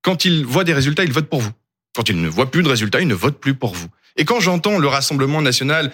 quand 0.03 0.25
ils 0.25 0.45
voient 0.45 0.65
des 0.65 0.75
résultats, 0.75 1.05
ils 1.05 1.13
votent 1.13 1.31
pour 1.31 1.41
vous. 1.41 1.53
Quand 1.95 2.09
ils 2.09 2.21
ne 2.21 2.29
voient 2.29 2.51
plus 2.51 2.65
de 2.65 2.69
résultats, 2.69 3.01
ils 3.01 3.07
ne 3.07 3.15
votent 3.15 3.39
plus 3.39 3.55
pour 3.55 3.73
vous. 3.73 3.87
Et 4.17 4.25
quand 4.25 4.41
j'entends 4.41 4.79
le 4.79 4.89
Rassemblement 4.89 5.43
national 5.43 5.93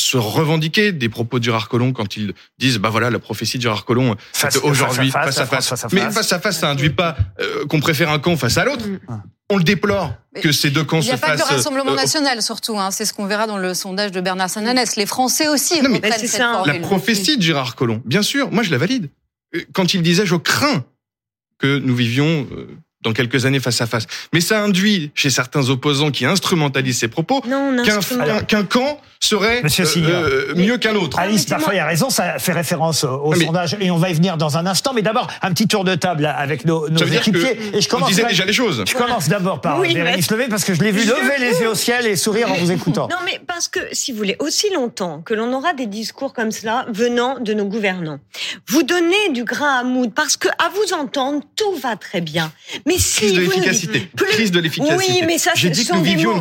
se 0.00 0.16
revendiquer 0.16 0.92
des 0.92 1.08
propos 1.08 1.38
de 1.38 1.44
Gérard 1.44 1.68
Collomb 1.68 1.92
quand 1.92 2.16
ils 2.16 2.32
disent 2.58 2.78
bah 2.78 2.90
voilà 2.90 3.10
la 3.10 3.18
prophétie 3.18 3.58
de 3.58 3.62
Gérard 3.62 3.84
Collomb 3.84 4.16
aujourd'hui 4.62 5.10
face, 5.10 5.38
à 5.38 5.46
face, 5.46 5.86
mais 5.92 6.10
face 6.10 6.32
à 6.32 6.40
face 6.40 6.58
ça 6.58 6.70
induit 6.70 6.90
pas 6.90 7.16
euh, 7.40 7.66
qu'on 7.66 7.80
préfère 7.80 8.10
un 8.10 8.18
camp 8.18 8.36
face 8.36 8.58
à 8.58 8.64
l'autre 8.64 8.86
mm. 8.86 9.22
on 9.50 9.56
le 9.56 9.64
déplore 9.64 10.12
que 10.40 10.52
ces 10.52 10.70
deux 10.70 10.84
camps 10.84 11.02
se 11.02 11.08
fassent. 11.08 11.20
Il 11.20 11.24
n'y 11.26 11.32
a 11.32 11.36
pas 11.36 11.44
que 11.44 11.50
le 11.50 11.56
Rassemblement 11.56 11.92
euh, 11.92 11.96
national, 11.96 12.40
surtout. 12.40 12.78
Hein. 12.78 12.92
C'est 12.92 13.04
ce 13.04 13.12
qu'on 13.12 13.26
verra 13.26 13.48
dans 13.48 13.58
le 13.58 13.74
sondage 13.74 14.12
de 14.12 14.20
Bernard 14.20 14.48
Sananès. 14.48 14.94
Les 14.94 15.06
Français 15.06 15.48
aussi 15.48 15.82
non, 15.82 15.90
mais 15.90 16.00
cette 16.18 16.38
La 16.38 16.78
prophétie 16.80 17.36
de 17.36 17.42
Gérard 17.42 17.74
Collomb, 17.74 18.00
bien 18.04 18.22
sûr, 18.22 18.50
moi 18.52 18.62
je 18.62 18.70
la 18.70 18.78
valide. 18.78 19.10
Euh, 19.56 19.62
quand 19.72 19.92
il 19.94 20.02
disait 20.02 20.24
«je 20.26 20.36
crains 20.36 20.84
que 21.58 21.78
nous 21.78 21.94
vivions 21.94 22.46
dans 23.02 23.12
quelques 23.12 23.46
années 23.46 23.60
face 23.60 23.80
à 23.80 23.86
face. 23.86 24.06
Mais 24.32 24.40
ça 24.40 24.62
induit 24.62 25.10
chez 25.14 25.30
certains 25.30 25.68
opposants 25.70 26.10
qui 26.10 26.24
instrumentalisent 26.24 26.98
ces 26.98 27.08
propos 27.08 27.40
qu'un 27.40 28.64
camp 28.64 29.00
serait 29.22 29.62
euh, 29.98 30.54
mieux 30.56 30.78
qu'un 30.78 30.94
autre. 30.94 31.18
Alice, 31.18 31.44
parfois 31.44 31.74
il 31.74 31.78
a 31.78 31.86
raison, 31.86 32.08
ça 32.10 32.38
fait 32.38 32.52
référence 32.52 33.04
au, 33.04 33.34
sondage 33.34 33.76
et 33.78 33.90
on 33.90 33.98
va 33.98 34.10
y 34.10 34.14
venir 34.14 34.36
dans 34.36 34.56
un 34.56 34.66
instant. 34.66 34.92
Mais 34.94 35.02
d'abord, 35.02 35.28
un 35.42 35.52
petit 35.52 35.68
tour 35.68 35.84
de 35.84 35.94
table 35.94 36.26
avec 36.26 36.64
nos, 36.64 36.88
nos 36.88 37.04
équipiers. 37.04 37.58
et 37.74 37.80
je 37.80 37.88
commence 37.88 38.08
on 38.08 38.10
disait 38.10 38.24
déjà 38.24 38.44
les 38.44 38.52
choses. 38.52 38.82
Je 38.88 38.94
commence 38.94 39.28
d'abord 39.28 39.60
par 39.60 39.78
oui, 39.78 39.94
Bérénice 39.94 40.30
Levé 40.30 40.48
parce 40.48 40.64
que 40.64 40.74
je 40.74 40.82
l'ai 40.82 40.90
vu 40.90 41.00
lever 41.00 41.38
les 41.38 41.60
yeux 41.60 41.68
au 41.68 41.74
ciel 41.74 42.06
et 42.06 42.16
sourire 42.16 42.50
en 42.50 42.54
vous 42.54 42.72
écoutant. 42.72 43.08
Non 43.08 43.18
mais 43.24 43.40
parce 43.46 43.68
que, 43.68 43.80
si 43.92 44.12
vous 44.12 44.18
voulez, 44.18 44.36
aussi 44.38 44.72
longtemps 44.72 45.20
que 45.20 45.34
l'on 45.34 45.52
aura 45.52 45.74
des 45.74 45.86
discours 45.86 46.32
comme 46.32 46.50
cela 46.50 46.86
venant 46.88 47.38
de 47.38 47.52
nos 47.52 47.66
gouvernants, 47.66 48.20
vous 48.68 48.82
donnez 48.82 49.30
du 49.32 49.44
grain 49.44 49.80
à 49.80 49.84
moudre 49.84 50.12
parce 50.14 50.36
que 50.38 50.48
à 50.48 50.70
vous 50.70 50.94
entendre, 50.94 51.42
tout 51.56 51.74
va 51.74 51.96
très 51.96 52.22
bien. 52.22 52.52
Mais 52.86 52.96
si 52.98 53.20
crise 53.20 53.34
de 53.34 53.40
l'efficacité. 53.40 54.10
Crise 54.16 54.50
de 54.50 54.60
l'efficacité. 54.60 54.96
Oui, 54.96 55.22
mais 55.26 55.36
ça, 55.36 55.52
ce 55.54 55.72
sont 55.74 56.00
des 56.00 56.16
mots. 56.16 56.40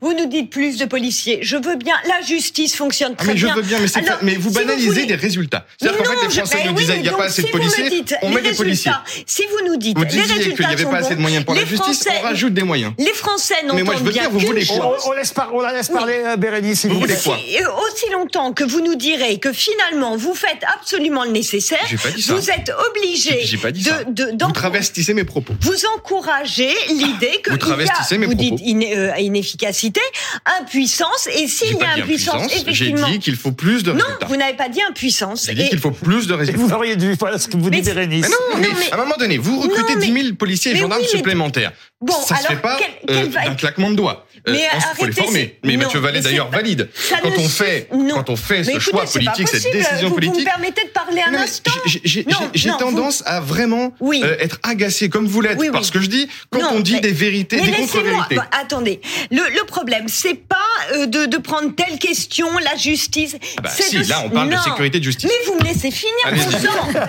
Vous 0.00 0.12
nous 0.12 0.26
dites 0.26 0.50
plus 0.50 0.76
de 0.76 0.84
policiers. 0.84 1.38
Je 1.42 1.56
veux 1.56 1.76
bien 1.76 1.94
la 2.10 2.26
justice 2.26 2.74
fonctionne 2.76 3.14
ah, 3.18 3.22
très 3.22 3.34
bien. 3.34 3.54
Mais 3.54 3.54
je 3.54 3.60
veux 3.60 3.62
bien, 3.62 4.18
mais, 4.22 4.34
vous 4.36 4.50
banalisez 4.50 5.06
des 5.06 5.14
résultats. 5.14 5.66
C'est-à-dire 5.78 6.02
qu'en 6.02 6.12
fait, 6.12 6.26
les 6.26 6.30
Français 6.30 6.64
nous 6.66 6.72
disaient 6.74 6.94
qu'il 6.94 7.02
n'y 7.02 7.08
a 7.08 7.12
pas 7.12 7.24
assez 7.24 7.42
de 7.42 7.48
policiers, 7.48 8.04
on 8.22 8.30
met 8.30 8.42
des 8.42 8.52
policiers. 8.52 8.92
Si 9.26 9.42
vous 9.50 9.68
nous 9.68 9.76
dites 9.76 9.98
les 9.98 10.04
résultats 10.04 10.50
qu'il 10.50 10.66
n'y 10.66 10.72
avait 10.72 10.84
pas 10.84 10.98
assez 10.98 11.14
de 11.14 11.20
moyens 11.20 11.44
pour 11.44 11.54
la 11.54 11.64
justice, 11.64 12.06
on 12.20 12.22
rajoute 12.22 12.54
des 12.54 12.62
moyens. 12.62 12.92
Les 12.98 13.14
Français 13.14 13.62
n'entendent 13.64 14.08
bien 14.08 14.28
vous 14.28 14.38
voulez 14.38 14.66
quoi 14.66 14.96
On 15.52 15.60
la 15.60 15.72
laisse 15.72 15.88
parler, 15.88 16.22
euh, 16.24 16.36
Bérénice. 16.36 16.86
Vous 16.86 17.00
voulez 17.00 17.16
quoi 17.22 17.36
Aussi 17.36 18.10
longtemps 18.12 18.52
que 18.52 18.64
vous 18.64 18.80
nous 18.80 18.94
direz 18.94 19.38
que 19.38 19.52
finalement, 19.52 20.16
vous 20.16 20.34
faites 20.34 20.64
absolument 20.74 21.24
le 21.24 21.30
nécessaire, 21.30 21.78
vous 22.28 22.50
êtes 22.50 22.72
obligé 22.90 23.44
de... 24.08 24.44
Vous 24.44 24.52
travestissez 24.52 25.14
mes 25.14 25.24
propos. 25.24 25.54
Vous 25.60 25.86
encourager 25.96 26.72
l'idée 26.88 27.40
que 27.42 27.50
vous, 27.50 27.80
y 27.80 27.88
a, 27.88 28.26
vous 28.26 28.34
dites 28.34 28.60
euh, 28.96 29.12
inefficacité, 29.18 30.00
impuissance, 30.60 31.28
et 31.34 31.46
s'il 31.46 31.76
y 31.76 31.82
a 31.82 31.99
impuissance. 32.02 32.52
J'ai 32.68 32.92
dit 32.92 33.18
qu'il 33.18 33.36
faut 33.36 33.52
plus 33.52 33.82
de 33.82 33.90
résultats. 33.90 34.18
Non, 34.20 34.28
vous 34.28 34.36
n'avez 34.36 34.56
pas 34.56 34.68
dit 34.68 34.80
impuissance. 34.82 35.46
J'ai 35.46 35.54
dit 35.54 35.68
qu'il 35.68 35.78
faut 35.78 35.90
plus 35.90 36.26
de 36.26 36.34
résultats. 36.34 36.60
vous 36.60 36.72
auriez 36.72 36.96
dû, 36.96 37.14
voilà 37.18 37.38
ce 37.38 37.48
que 37.48 37.56
vous 37.56 37.70
dites, 37.70 37.84
Bérénice. 37.84 38.26
Mais 38.58 38.68
non, 38.68 38.74
mais, 38.78 38.90
à 38.90 38.94
un 38.94 38.98
moment 38.98 39.16
donné, 39.18 39.38
vous 39.38 39.60
recrutez 39.60 39.96
10 39.96 40.22
000 40.22 40.34
policiers 40.36 40.72
et 40.72 40.76
gendarmes 40.76 41.04
supplémentaires. 41.04 41.72
Bon, 42.00 42.14
ça 42.14 42.36
alors, 42.36 42.46
se 42.46 42.54
fait 42.54 42.62
pas 42.62 42.78
euh, 43.10 43.26
d'un 43.26 43.54
claquement 43.54 43.90
de 43.90 43.96
doigts. 43.96 44.26
Euh, 44.48 44.52
mais 44.52 44.66
il 44.74 44.96
faut 44.96 45.04
les 45.04 45.12
former. 45.12 45.58
Mais 45.64 45.76
Mathieu 45.76 46.00
Vallée 46.00 46.20
d'ailleurs 46.20 46.48
valide. 46.50 46.88
Quand 47.22 47.30
on 47.36 47.48
fait, 47.48 47.88
quand 47.90 48.30
on 48.30 48.36
fait 48.36 48.64
ce 48.64 48.78
choix 48.78 49.04
politique, 49.04 49.48
cette 49.48 49.70
décision 49.70 50.10
politique. 50.10 50.34
Vous 50.34 50.40
me 50.40 50.44
permettez 50.44 50.84
de 50.84 50.90
parler 50.90 51.20
un 51.26 51.34
instant 51.34 51.72
J'ai 51.84 52.70
tendance 52.78 53.22
à 53.26 53.40
vraiment 53.40 53.94
être 54.40 54.58
agacé, 54.62 55.08
comme 55.08 55.26
vous 55.26 55.40
l'êtes, 55.40 55.58
parce 55.72 55.90
que 55.90 56.00
je 56.00 56.08
dis 56.08 56.28
quand 56.50 56.72
on 56.72 56.80
dit 56.80 57.00
des 57.00 57.12
vérités, 57.12 57.60
des 57.60 57.72
contre-vérités. 57.72 58.38
attendez, 58.52 59.00
le, 59.30 59.64
problème, 59.66 60.08
c'est 60.08 60.34
pas 60.34 60.56
euh, 60.94 61.06
de, 61.06 61.26
de, 61.26 61.36
prendre 61.38 61.74
telle 61.76 61.98
question, 61.98 62.48
la 62.58 62.76
justice. 62.76 63.36
Ah 63.58 63.62
bah 63.62 63.70
si, 63.70 63.96
là, 64.04 64.22
on 64.24 64.30
parle 64.30 64.50
de 64.50 64.56
sécurité 64.56 64.98
de 64.98 65.04
justice. 65.04 65.30
Mais 65.30 65.46
vous 65.46 65.58
me 65.58 65.64
laissez 65.64 65.90
finir, 65.90 66.12
mon 66.26 66.32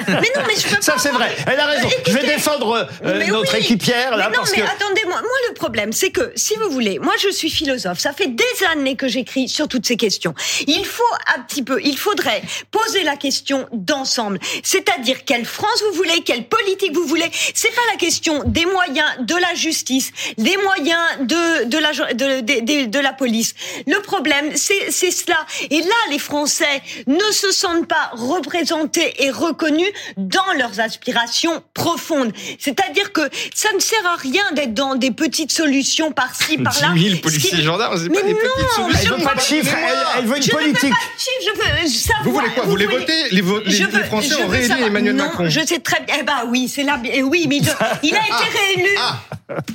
Mais 0.08 0.32
non, 0.36 0.44
mais 0.48 0.56
je 0.56 0.76
peux 0.76 0.82
Ça, 0.82 0.96
c'est 0.98 1.10
vrai. 1.10 1.36
Elle 1.48 1.60
a 1.60 1.66
raison. 1.66 1.90
je 2.06 2.12
vais 2.12 2.28
défendre 2.28 2.88
euh, 3.04 3.28
notre 3.28 3.56
équipière, 3.56 4.16
là, 4.16 4.30
mais 4.30 4.38
non, 4.38 4.44
mais 4.82 5.02
attendez-moi. 5.02 5.22
Moi, 5.22 5.38
le 5.50 5.54
problème, 5.54 5.92
c'est 5.94 6.12
que, 6.12 6.32
si 6.36 6.56
vous 6.56 6.70
voulez, 6.70 7.00
moi, 7.00 7.14
je 7.20 7.30
suis 7.30 7.50
philosophe. 7.50 8.00
Ça 8.00 8.14
fait 8.14 8.28
des 8.28 8.66
années 8.72 8.96
que 8.96 9.08
j'écris 9.08 9.48
sur 9.48 9.68
toutes 9.68 9.86
ces 9.86 9.98
questions. 9.98 10.34
Il 10.68 10.86
faut 10.86 11.04
un 11.36 11.42
petit 11.42 11.64
peu, 11.64 11.82
il 11.84 11.98
faudrait 11.98 12.42
poser 12.72 13.04
la 13.04 13.16
question 13.16 13.68
d'ensemble. 13.72 14.40
C'est-à-dire, 14.64 15.26
quelle 15.26 15.46
France 15.46 15.84
vous 15.90 15.96
voulez, 15.96 16.22
quelle 16.26 16.48
politique 16.48 16.94
vous 16.94 17.06
voulez. 17.06 17.30
C'est 17.54 17.74
pas 17.74 17.82
la 17.92 17.98
question 17.98 18.44
des 18.46 18.66
moyens 18.66 19.10
de 19.20 19.36
la 19.36 19.54
justice, 19.56 20.12
des 20.38 20.58
moyens 20.58 21.02
de, 21.22 21.66
de, 21.66 21.78
la, 21.78 21.92
de, 22.14 22.86
de 22.86 23.00
la 23.00 23.14
police. 23.14 23.54
Le 23.88 24.02
problème, 24.02 24.56
c'est 24.56 24.92
cela. 24.92 25.46
Et 25.70 25.82
là, 25.82 25.96
les 26.10 26.20
Français 26.20 26.82
ne 27.08 27.32
se 27.32 27.52
sentent 27.52 27.88
pas 27.88 28.12
représentés 28.14 29.24
et 29.24 29.32
reconnus 29.32 29.92
dans 30.18 30.54
leurs 30.58 30.80
aspirations 30.80 31.64
profondes. 31.74 32.34
C'est-à-dire 32.60 33.12
que 33.12 33.22
ça 33.54 33.72
ne 33.74 33.80
sert 33.80 34.06
à 34.06 34.16
rien 34.16 34.52
d'être 34.54 34.71
dans 34.72 34.96
des 34.96 35.12
petites 35.12 35.52
solutions 35.52 36.12
par-ci, 36.12 36.58
par-là. 36.64 36.94
10 36.96 37.10
000 37.10 37.22
policiers 37.22 37.60
et 37.60 37.64
gendarmes, 37.64 37.98
c'est 37.98 38.10
pas 38.10 38.22
des 38.22 38.34
petites 38.34 38.72
solutions. 38.76 39.14
Elle 39.16 39.20
veut 39.20 39.28
pas 39.28 39.36
de 39.36 39.42
chiffres, 39.42 39.76
elle, 40.18 40.26
veut 40.26 40.38
une 40.38 40.44
je 40.44 40.52
politique. 40.52 40.84
Veux 40.84 40.90
pas 40.90 40.96
de 40.96 41.20
chiffres, 41.20 41.56
je 41.56 41.82
veux 41.82 41.88
savoir. 41.88 42.24
Vous 42.24 42.32
voulez 42.32 42.50
quoi 42.54 42.64
Vous, 42.64 42.72
voulez 42.72 42.86
voter 42.86 43.30
Les, 43.32 43.42
les, 43.42 44.04
Français 44.06 44.44
ont 44.44 44.48
réélu 44.48 44.74
Emmanuel 44.86 45.16
non, 45.16 45.26
Macron. 45.26 45.50
Je 45.50 45.60
sais 45.66 45.80
très 45.80 46.02
bien. 46.02 46.16
Eh 46.20 46.24
ben 46.24 46.44
oui, 46.48 46.68
c'est 46.68 46.84
là. 46.84 47.00
Oui, 47.24 47.46
mais 47.48 47.58
il 47.58 48.16
a 48.16 48.20
été 48.20 48.32
ah, 48.32 48.44
réélu. 48.54 48.90
Ah. 48.98 49.20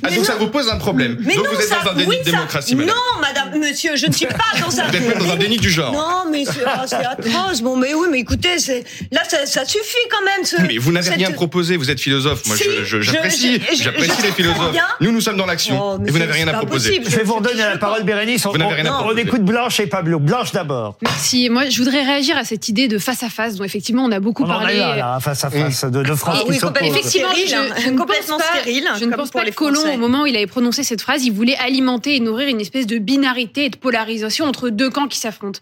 Ah, 0.03 0.09
donc 0.09 0.25
ça 0.25 0.35
vous 0.35 0.47
pose 0.47 0.69
un 0.69 0.77
problème. 0.77 1.17
Mais 1.21 1.35
donc 1.35 1.45
non, 1.45 1.51
vous 1.53 1.61
êtes 1.61 1.69
dans 1.69 1.91
un 1.91 1.95
déni 1.95 2.17
de 2.17 2.23
démocratie, 2.23 2.75
madame. 2.75 2.95
Non, 2.95 3.21
madame, 3.21 3.59
monsieur, 3.59 3.95
je 3.95 4.07
ne 4.07 4.11
suis 4.11 4.25
pas 4.25 4.37
dans 4.59 4.79
un. 4.79 4.87
Vous 4.87 4.95
êtes 4.95 5.17
dans 5.17 5.31
un 5.31 5.35
déni 5.35 5.57
du 5.57 5.69
genre. 5.69 5.91
Non, 5.91 6.31
mais 6.31 6.45
c'est 6.45 6.63
ah, 6.65 6.85
atroce. 7.11 7.61
Bon, 7.61 7.75
mais 7.75 7.93
oui, 7.93 8.07
mais 8.11 8.19
écoutez, 8.19 8.55
là, 9.11 9.21
ça, 9.27 9.45
ça, 9.45 9.65
suffit 9.65 9.95
quand 10.09 10.25
même. 10.25 10.45
Ce, 10.45 10.61
mais 10.61 10.77
vous 10.77 10.91
n'avez 10.91 11.09
rien 11.11 11.31
proposé. 11.31 11.77
Vous 11.77 11.89
êtes 11.89 11.99
philosophe. 11.99 12.45
Moi, 12.47 12.55
j'apprécie, 13.01 13.61
j'apprécie 13.73 14.21
les 14.23 14.31
philosophes. 14.31 14.75
Nous, 14.99 15.11
nous 15.11 15.21
sommes 15.21 15.37
dans 15.37 15.45
l'action, 15.45 15.79
oh, 15.79 15.99
et 16.05 16.11
vous 16.11 16.19
n'avez 16.19 16.33
rien 16.33 16.47
à 16.47 16.53
proposer. 16.53 17.01
Je 17.03 17.15
vais 17.15 17.23
vous 17.23 17.35
redonner 17.35 17.61
la 17.61 17.77
parole, 17.77 18.03
Bérénice. 18.03 18.45
Vous 18.45 18.57
n'avez 18.57 18.75
rien 18.75 18.85
à 18.85 18.97
proposer. 18.97 19.21
On 19.21 19.27
écoute 19.27 19.43
Blanche 19.43 19.79
et 19.79 19.87
Pablo. 19.87 20.19
Blanche 20.19 20.51
d'abord. 20.51 20.97
Merci. 21.01 21.49
Moi, 21.49 21.69
je 21.69 21.77
voudrais 21.77 22.03
réagir 22.03 22.37
à 22.37 22.43
cette 22.43 22.67
idée 22.69 22.87
de 22.87 22.97
face 22.97 23.23
à 23.23 23.29
face, 23.29 23.55
dont 23.55 23.63
effectivement 23.63 24.03
on 24.03 24.11
a 24.11 24.19
beaucoup 24.19 24.45
parlé. 24.45 24.81
face 25.21 25.43
à 25.43 25.49
face 25.49 25.85
de 25.85 26.15
France 26.15 26.43
qui 26.43 26.87
Effectivement, 26.87 27.29
je 27.35 27.89
ne 27.89 27.97
complètement 27.97 28.39
stérile. 28.39 28.87
Je 28.99 29.05
ne 29.05 29.15
pense 29.15 29.31
pas 29.31 29.45
que 29.45 29.51
Colomb, 29.51 29.93
au 29.93 29.97
moment 29.97 30.23
où 30.23 30.25
il 30.25 30.35
avait 30.35 30.47
prononcé 30.47 30.83
cette 30.83 31.01
phrase, 31.01 31.23
il 31.23 31.31
voulait 31.31 31.57
alimenter 31.57 32.15
et 32.15 32.19
nourrir 32.19 32.47
une 32.47 32.61
espèce 32.61 32.87
de 32.87 32.97
binarité 32.97 33.65
et 33.65 33.69
de 33.69 33.77
polarisation 33.77 34.45
entre 34.45 34.69
deux 34.69 34.89
camps 34.89 35.07
qui 35.07 35.17
s'affrontent. 35.17 35.59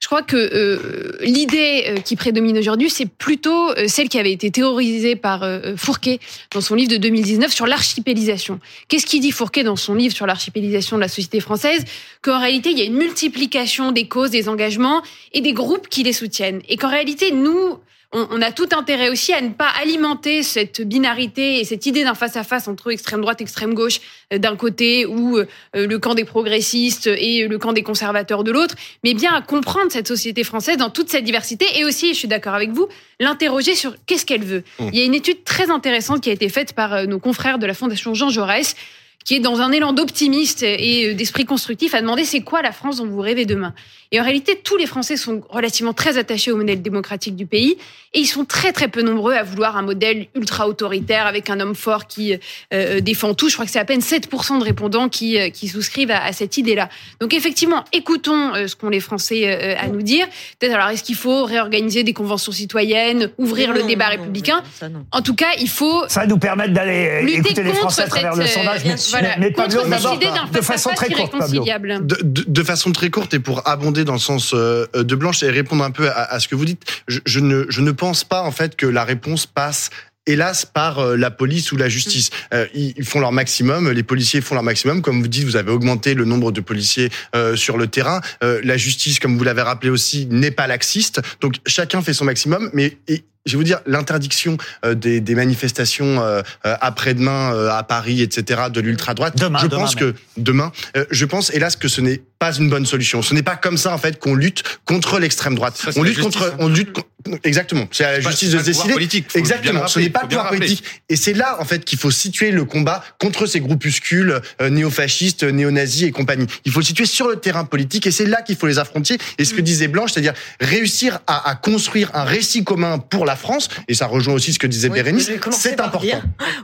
Je 0.00 0.06
crois 0.06 0.22
que 0.22 0.36
euh, 0.36 1.16
l'idée 1.20 1.84
euh, 1.86 1.96
qui 1.96 2.16
prédomine 2.16 2.58
aujourd'hui, 2.58 2.90
c'est 2.90 3.06
plutôt 3.06 3.70
euh, 3.70 3.86
celle 3.88 4.08
qui 4.08 4.18
avait 4.18 4.32
été 4.32 4.50
théorisée 4.50 5.16
par 5.16 5.44
Fourquet 5.76 6.18
dans 6.52 6.60
son 6.60 6.74
livre 6.74 6.90
de 6.90 6.96
2019 6.96 7.52
sur 7.52 7.66
l'archipélisation. 7.66 8.60
Qu'est-ce 8.88 9.06
qu'il 9.06 9.20
dit 9.20 9.30
Fourquet 9.30 9.62
dans 9.62 9.76
son 9.76 9.94
livre 9.94 10.14
sur 10.14 10.26
l'archipélisation 10.26 10.96
de 10.96 11.00
la 11.00 11.08
société 11.08 11.40
française? 11.40 11.84
Qu'en 12.22 12.40
réalité, 12.40 12.70
il 12.70 12.78
y 12.78 12.82
a 12.82 12.84
une 12.84 12.96
multiplication 12.96 13.92
des 13.92 14.06
causes, 14.08 14.30
des 14.30 14.48
engagements 14.48 15.02
et 15.32 15.40
des 15.40 15.52
groupes 15.52 15.88
qui 15.88 16.02
les 16.02 16.12
soutiennent. 16.12 16.60
Et 16.68 16.76
qu'en 16.76 16.90
réalité, 16.90 17.30
nous, 17.32 17.78
on, 18.14 18.40
a 18.40 18.52
tout 18.52 18.68
intérêt 18.72 19.08
aussi 19.08 19.32
à 19.32 19.40
ne 19.40 19.50
pas 19.50 19.68
alimenter 19.80 20.42
cette 20.42 20.80
binarité 20.80 21.58
et 21.58 21.64
cette 21.64 21.84
idée 21.86 22.04
d'un 22.04 22.14
face-à-face 22.14 22.68
entre 22.68 22.92
extrême 22.92 23.20
droite, 23.20 23.40
extrême 23.40 23.74
gauche 23.74 24.00
euh, 24.32 24.38
d'un 24.38 24.54
côté 24.56 25.04
ou 25.04 25.36
euh, 25.36 25.46
le 25.74 25.98
camp 25.98 26.14
des 26.14 26.24
progressistes 26.24 27.08
et 27.08 27.48
le 27.48 27.58
camp 27.58 27.72
des 27.72 27.82
conservateurs 27.82 28.44
de 28.44 28.52
l'autre, 28.52 28.76
mais 29.02 29.14
bien 29.14 29.34
à 29.34 29.42
comprendre 29.42 29.90
cette 29.90 30.08
société 30.08 30.44
française 30.44 30.76
dans 30.76 30.90
toute 30.90 31.10
sa 31.10 31.20
diversité 31.20 31.66
et 31.76 31.84
aussi, 31.84 32.14
je 32.14 32.18
suis 32.18 32.28
d'accord 32.28 32.54
avec 32.54 32.70
vous, 32.70 32.88
l'interroger 33.18 33.74
sur 33.74 33.94
qu'est-ce 34.06 34.24
qu'elle 34.24 34.44
veut. 34.44 34.62
Mmh. 34.78 34.88
Il 34.92 34.98
y 34.98 35.02
a 35.02 35.04
une 35.04 35.14
étude 35.14 35.42
très 35.44 35.70
intéressante 35.70 36.20
qui 36.20 36.30
a 36.30 36.32
été 36.32 36.48
faite 36.48 36.72
par 36.72 36.94
euh, 36.94 37.06
nos 37.06 37.18
confrères 37.18 37.58
de 37.58 37.66
la 37.66 37.74
Fondation 37.74 38.14
Jean 38.14 38.30
Jaurès 38.30 38.76
qui 39.24 39.36
est 39.36 39.40
dans 39.40 39.60
un 39.60 39.72
élan 39.72 39.92
d'optimiste 39.92 40.62
et 40.62 41.14
d'esprit 41.14 41.44
constructif, 41.44 41.94
a 41.94 42.00
demandé 42.00 42.24
c'est 42.24 42.42
quoi 42.42 42.62
la 42.62 42.72
France 42.72 42.98
dont 42.98 43.06
vous 43.06 43.20
rêvez 43.20 43.46
demain? 43.46 43.74
Et 44.14 44.20
en 44.20 44.22
réalité, 44.22 44.60
tous 44.62 44.76
les 44.76 44.86
Français 44.86 45.16
sont 45.16 45.42
relativement 45.48 45.92
très 45.92 46.18
attachés 46.18 46.52
au 46.52 46.56
modèle 46.56 46.80
démocratique 46.80 47.34
du 47.34 47.46
pays 47.46 47.76
et 48.12 48.20
ils 48.20 48.26
sont 48.26 48.44
très 48.44 48.72
très 48.72 48.86
peu 48.86 49.02
nombreux 49.02 49.34
à 49.34 49.42
vouloir 49.42 49.76
un 49.76 49.82
modèle 49.82 50.28
ultra 50.36 50.68
autoritaire 50.68 51.26
avec 51.26 51.50
un 51.50 51.58
homme 51.58 51.74
fort 51.74 52.06
qui 52.06 52.38
euh, 52.72 53.00
défend 53.00 53.34
tout. 53.34 53.48
Je 53.48 53.54
crois 53.54 53.64
que 53.64 53.72
c'est 53.72 53.80
à 53.80 53.84
peine 53.84 53.98
7% 53.98 54.60
de 54.60 54.64
répondants 54.64 55.08
qui, 55.08 55.36
euh, 55.36 55.50
qui 55.50 55.66
souscrivent 55.66 56.12
à, 56.12 56.32
cette 56.32 56.56
idée-là. 56.56 56.88
Donc 57.20 57.34
effectivement, 57.34 57.84
écoutons 57.92 58.54
euh, 58.54 58.68
ce 58.68 58.76
qu'ont 58.76 58.88
les 58.88 59.00
Français 59.00 59.76
à 59.76 59.88
nous 59.88 60.02
dire. 60.02 60.26
Peut-être 60.60 60.74
alors 60.74 60.90
est-ce 60.90 61.02
qu'il 61.02 61.16
faut 61.16 61.44
réorganiser 61.44 62.04
des 62.04 62.12
conventions 62.12 62.52
citoyennes, 62.52 63.30
ouvrir 63.36 63.72
le 63.72 63.82
débat 63.82 64.06
républicain? 64.06 64.62
En 65.10 65.22
tout 65.22 65.34
cas, 65.34 65.54
il 65.58 65.68
faut 65.68 66.04
ça 66.06 66.20
va 66.20 66.26
nous 66.26 66.38
permettre 66.38 66.72
d'aller 66.72 67.24
écouter 67.32 67.64
les 67.64 67.72
Français 67.72 68.02
à 68.02 68.06
travers 68.06 68.36
le 68.36 68.46
sondage. 68.46 68.82
Voilà, 69.20 69.36
mais, 69.38 69.52
contre 69.52 69.70
cette 69.70 70.14
idée 70.14 70.26
d'un 70.26 70.46
de 70.50 70.60
façon 70.60 70.90
très 70.94 71.10
courte, 71.10 71.34
de, 71.34 72.16
de, 72.22 72.44
de 72.46 72.62
façon 72.62 72.92
très 72.92 73.10
courte 73.10 73.34
et 73.34 73.38
pour 73.38 73.66
abonder 73.68 74.04
dans 74.04 74.14
le 74.14 74.18
sens 74.18 74.52
euh, 74.54 74.86
de 74.94 75.14
Blanche 75.14 75.42
et 75.42 75.50
répondre 75.50 75.84
un 75.84 75.90
peu 75.90 76.10
à, 76.10 76.38
ce 76.40 76.48
que 76.48 76.54
vous 76.54 76.64
dites. 76.64 76.82
Je, 77.06 77.40
ne, 77.40 77.64
je 77.68 77.80
ne 77.80 77.92
pense 77.92 78.24
pas 78.24 78.42
en 78.42 78.50
fait 78.50 78.76
que 78.76 78.86
la 78.86 79.04
réponse 79.04 79.46
passe 79.46 79.90
hélas 80.26 80.64
par 80.64 81.00
euh, 81.00 81.16
la 81.16 81.30
police 81.30 81.70
ou 81.72 81.76
la 81.76 81.88
justice. 81.88 82.30
Mm. 82.30 82.54
Euh, 82.54 82.66
ils 82.74 83.04
font 83.04 83.20
leur 83.20 83.32
maximum, 83.32 83.90
les 83.90 84.02
policiers 84.02 84.40
font 84.40 84.54
leur 84.54 84.64
maximum. 84.64 85.02
Comme 85.02 85.20
vous 85.20 85.28
dites, 85.28 85.44
vous 85.44 85.56
avez 85.56 85.70
augmenté 85.70 86.14
le 86.14 86.24
nombre 86.24 86.50
de 86.50 86.60
policiers 86.60 87.10
sur 87.54 87.76
le 87.76 87.86
terrain. 87.86 88.20
la 88.40 88.76
justice, 88.76 89.18
comme 89.18 89.36
vous 89.36 89.44
l'avez 89.44 89.62
rappelé 89.62 89.90
aussi, 89.90 90.26
n'est 90.26 90.50
pas 90.50 90.66
laxiste. 90.66 91.20
Donc 91.40 91.54
chacun 91.66 92.02
fait 92.02 92.14
son 92.14 92.24
maximum, 92.24 92.70
mais 92.72 92.96
je 93.46 93.52
vais 93.52 93.58
vous 93.58 93.64
dire, 93.64 93.80
l'interdiction 93.86 94.56
des, 94.96 95.20
des, 95.20 95.34
manifestations 95.34 96.22
après-demain 96.62 97.68
à 97.68 97.82
Paris, 97.82 98.22
etc., 98.22 98.62
de 98.72 98.80
l'ultra-droite, 98.80 99.34
je 99.38 99.66
pense 99.66 99.94
que 99.94 100.14
demain, 100.36 100.72
je 101.10 101.24
pense 101.24 101.50
hélas 101.50 101.76
que 101.76 101.88
ce 101.88 102.00
n'est 102.00 102.22
pas 102.38 102.52
une 102.56 102.68
bonne 102.68 102.86
solution. 102.86 103.22
Ce 103.22 103.34
n'est 103.34 103.42
pas 103.42 103.56
comme 103.56 103.76
ça 103.76 103.92
en 103.94 103.98
fait 103.98 104.18
qu'on 104.18 104.34
lutte 104.34 104.62
contre 104.84 105.18
l'extrême 105.18 105.54
droite. 105.54 105.80
on 105.96 106.02
lutte 106.02 106.20
contre, 106.20 106.54
on 106.58 106.68
lutte 106.68 106.96
exactement. 107.42 107.88
C'est 107.90 108.04
à 108.04 108.12
la 108.12 108.20
justice 108.20 108.50
de 108.50 108.58
décider. 108.58 108.92
Politique, 108.92 109.26
exactement. 109.34 109.86
ce 109.86 109.98
n'est 109.98 110.10
pas 110.10 110.22
le 110.22 110.28
pouvoir 110.28 110.48
politique. 110.50 110.84
Et 111.08 111.16
c'est 111.16 111.32
là 111.32 111.56
en 111.60 111.64
fait 111.64 111.84
qu'il 111.84 111.98
faut 111.98 112.10
situer 112.10 112.50
le 112.50 112.64
combat 112.64 113.02
contre 113.18 113.46
ces 113.46 113.60
groupuscules 113.60 114.40
euh, 114.60 114.70
néofascistes, 114.70 115.44
néo-nazis 115.44 116.04
et 116.04 116.10
compagnie. 116.10 116.46
Il 116.64 116.72
faut 116.72 116.80
le 116.80 116.84
situer 116.84 117.06
sur 117.06 117.28
le 117.28 117.36
terrain 117.36 117.64
politique 117.64 118.06
et 118.06 118.10
c'est 118.10 118.26
là 118.26 118.42
qu'il 118.42 118.56
faut 118.56 118.66
les 118.66 118.78
affronter. 118.78 119.18
Et 119.38 119.44
ce 119.44 119.54
que 119.54 119.60
mm. 119.60 119.64
disait 119.64 119.88
Blanche, 119.88 120.12
c'est-à-dire 120.12 120.34
réussir 120.60 121.20
à, 121.26 121.48
à, 121.48 121.54
construire 121.54 122.10
un 122.14 122.24
récit 122.24 122.64
commun 122.64 122.98
pour 122.98 123.24
la 123.24 123.33
France. 123.36 123.68
Et 123.88 123.94
ça 123.94 124.06
rejoint 124.06 124.34
aussi 124.34 124.52
ce 124.52 124.58
que 124.58 124.66
disait 124.66 124.88
Bérénice. 124.88 125.30
C'est 125.50 125.80
important. 125.80 126.04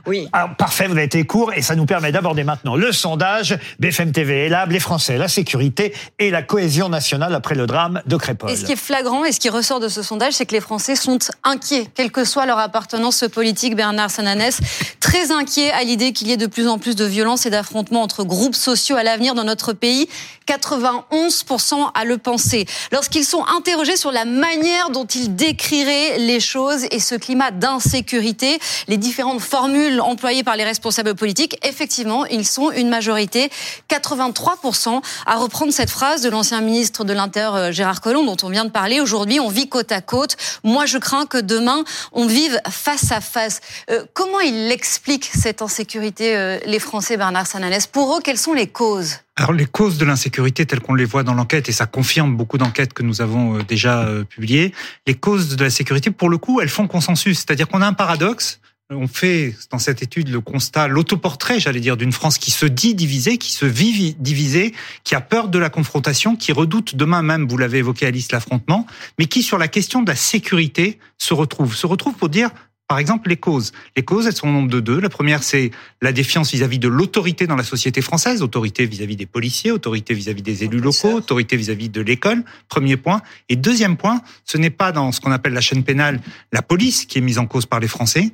Oui. 0.07 0.27
Alors, 0.33 0.55
parfait, 0.55 0.87
vous 0.87 0.93
avez 0.93 1.03
été 1.03 1.23
court 1.25 1.53
et 1.53 1.61
ça 1.61 1.75
nous 1.75 1.85
permet 1.85 2.11
d'aborder 2.11 2.43
maintenant 2.43 2.75
le 2.75 2.91
sondage 2.91 3.57
BFM 3.79 4.11
TV 4.11 4.45
et 4.45 4.49
Lab, 4.49 4.71
les 4.71 4.79
Français, 4.79 5.17
la 5.17 5.27
sécurité 5.27 5.93
et 6.17 6.31
la 6.31 6.41
cohésion 6.41 6.89
nationale 6.89 7.35
après 7.35 7.55
le 7.55 7.67
drame 7.67 8.01
de 8.05 8.15
Crépol. 8.17 8.49
Et 8.49 8.55
ce 8.55 8.65
qui 8.65 8.71
est 8.71 8.77
flagrant 8.77 9.23
et 9.25 9.31
ce 9.31 9.39
qui 9.39 9.49
ressort 9.49 9.79
de 9.79 9.89
ce 9.89 10.01
sondage, 10.01 10.33
c'est 10.33 10.45
que 10.45 10.53
les 10.53 10.61
Français 10.61 10.95
sont 10.95 11.19
inquiets, 11.43 11.87
quelle 11.93 12.11
que 12.11 12.25
soit 12.25 12.45
leur 12.45 12.57
appartenance 12.57 13.23
politique. 13.31 13.75
Bernard 13.75 14.11
Sananès, 14.11 14.59
très 14.99 15.31
inquiet 15.31 15.71
à 15.71 15.83
l'idée 15.83 16.13
qu'il 16.13 16.27
y 16.27 16.31
ait 16.31 16.37
de 16.37 16.47
plus 16.47 16.67
en 16.67 16.79
plus 16.79 16.95
de 16.95 17.05
violences 17.05 17.45
et 17.45 17.49
d'affrontements 17.49 18.01
entre 18.01 18.23
groupes 18.23 18.55
sociaux 18.55 18.95
à 18.95 19.03
l'avenir 19.03 19.35
dans 19.35 19.43
notre 19.43 19.73
pays. 19.73 20.07
91% 20.47 21.91
à 21.93 22.05
le 22.05 22.17
penser. 22.17 22.65
Lorsqu'ils 22.91 23.25
sont 23.25 23.45
interrogés 23.45 23.95
sur 23.95 24.11
la 24.11 24.25
manière 24.25 24.89
dont 24.89 25.05
ils 25.05 25.35
décriraient 25.35 26.17
les 26.17 26.39
choses 26.39 26.60
et 26.69 26.99
ce 26.99 27.15
climat 27.15 27.51
d'insécurité, 27.51 28.59
les 28.87 28.97
différentes 28.97 29.41
formules 29.41 29.99
employées 29.99 30.43
par 30.43 30.55
les 30.55 30.63
responsables 30.63 31.15
politiques, 31.15 31.57
effectivement, 31.67 32.25
ils 32.25 32.45
sont 32.45 32.71
une 32.71 32.89
majorité, 32.89 33.49
83% 33.89 35.01
à 35.25 35.35
reprendre 35.37 35.73
cette 35.73 35.89
phrase 35.89 36.21
de 36.21 36.29
l'ancien 36.29 36.61
ministre 36.61 37.03
de 37.03 37.13
l'Intérieur 37.13 37.55
euh, 37.55 37.71
Gérard 37.71 38.01
Collomb 38.01 38.25
dont 38.25 38.37
on 38.43 38.49
vient 38.49 38.65
de 38.65 38.69
parler. 38.69 39.01
Aujourd'hui, 39.01 39.39
on 39.39 39.49
vit 39.49 39.69
côte 39.69 39.91
à 39.91 40.01
côte. 40.01 40.37
Moi, 40.63 40.85
je 40.85 40.97
crains 40.97 41.25
que 41.25 41.37
demain, 41.37 41.83
on 42.11 42.27
vive 42.27 42.59
face 42.69 43.11
à 43.11 43.21
face. 43.21 43.61
Euh, 43.89 44.03
comment 44.13 44.39
il 44.39 44.71
explique 44.71 45.25
cette 45.25 45.61
insécurité, 45.61 46.35
euh, 46.35 46.59
les 46.65 46.79
Français, 46.79 47.17
Bernard 47.17 47.47
Sananès? 47.47 47.87
Pour 47.87 48.15
eux, 48.15 48.21
quelles 48.23 48.37
sont 48.37 48.53
les 48.53 48.67
causes? 48.67 49.17
Alors 49.37 49.53
les 49.53 49.65
causes 49.65 49.97
de 49.97 50.05
l'insécurité 50.05 50.65
telles 50.65 50.81
qu'on 50.81 50.93
les 50.93 51.05
voit 51.05 51.23
dans 51.23 51.33
l'enquête, 51.33 51.69
et 51.69 51.71
ça 51.71 51.85
confirme 51.85 52.35
beaucoup 52.35 52.57
d'enquêtes 52.57 52.93
que 52.93 53.03
nous 53.03 53.21
avons 53.21 53.59
déjà 53.59 54.07
publiées, 54.29 54.73
les 55.07 55.15
causes 55.15 55.55
de 55.55 55.63
la 55.63 55.69
sécurité, 55.69 56.11
pour 56.11 56.29
le 56.29 56.37
coup, 56.37 56.61
elles 56.61 56.69
font 56.69 56.87
consensus. 56.87 57.39
C'est-à-dire 57.39 57.67
qu'on 57.67 57.81
a 57.81 57.87
un 57.87 57.93
paradoxe 57.93 58.59
on 58.91 59.07
fait 59.07 59.55
dans 59.71 59.79
cette 59.79 60.03
étude 60.03 60.29
le 60.29 60.41
constat, 60.41 60.87
l'autoportrait, 60.87 61.59
j'allais 61.59 61.79
dire, 61.79 61.97
d'une 61.97 62.11
France 62.11 62.37
qui 62.37 62.51
se 62.51 62.65
dit 62.65 62.93
divisée, 62.93 63.37
qui 63.37 63.51
se 63.51 63.65
vit 63.65 64.15
divisée, 64.19 64.73
qui 65.03 65.15
a 65.15 65.21
peur 65.21 65.47
de 65.47 65.57
la 65.57 65.69
confrontation, 65.69 66.35
qui 66.35 66.51
redoute 66.51 66.95
demain 66.95 67.21
même, 67.21 67.47
vous 67.47 67.57
l'avez 67.57 67.79
évoqué 67.79 68.05
Alice, 68.05 68.31
l'affrontement, 68.31 68.85
mais 69.17 69.25
qui 69.25 69.43
sur 69.43 69.57
la 69.57 69.67
question 69.67 70.01
de 70.01 70.09
la 70.09 70.15
sécurité 70.15 70.99
se 71.17 71.33
retrouve. 71.33 71.75
Se 71.75 71.87
retrouve 71.87 72.15
pour 72.15 72.29
dire 72.29 72.49
par 72.91 72.99
exemple, 72.99 73.29
les 73.29 73.37
causes. 73.37 73.71
Les 73.95 74.03
causes, 74.03 74.27
elles 74.27 74.35
sont 74.35 74.49
au 74.49 74.51
nombre 74.51 74.69
de 74.69 74.81
deux. 74.81 74.99
La 74.99 75.07
première, 75.07 75.43
c'est 75.43 75.71
la 76.01 76.11
défiance 76.11 76.51
vis-à-vis 76.51 76.77
de 76.77 76.89
l'autorité 76.89 77.47
dans 77.47 77.55
la 77.55 77.63
société 77.63 78.01
française, 78.01 78.41
autorité 78.41 78.85
vis-à-vis 78.85 79.15
des 79.15 79.25
policiers, 79.25 79.71
autorité 79.71 80.13
vis-à-vis 80.13 80.41
des 80.41 80.65
élus 80.65 80.81
locaux, 80.81 81.13
autorité 81.13 81.55
vis-à-vis 81.55 81.87
de 81.87 82.01
l'école. 82.01 82.43
Premier 82.67 82.97
point. 82.97 83.21
Et 83.47 83.55
deuxième 83.55 83.95
point, 83.95 84.19
ce 84.43 84.57
n'est 84.57 84.71
pas 84.71 84.91
dans 84.91 85.13
ce 85.13 85.21
qu'on 85.21 85.31
appelle 85.31 85.53
la 85.53 85.61
chaîne 85.61 85.85
pénale 85.85 86.19
la 86.51 86.61
police 86.61 87.05
qui 87.05 87.17
est 87.17 87.21
mise 87.21 87.37
en 87.37 87.45
cause 87.45 87.65
par 87.65 87.79
les 87.79 87.87
Français, 87.87 88.33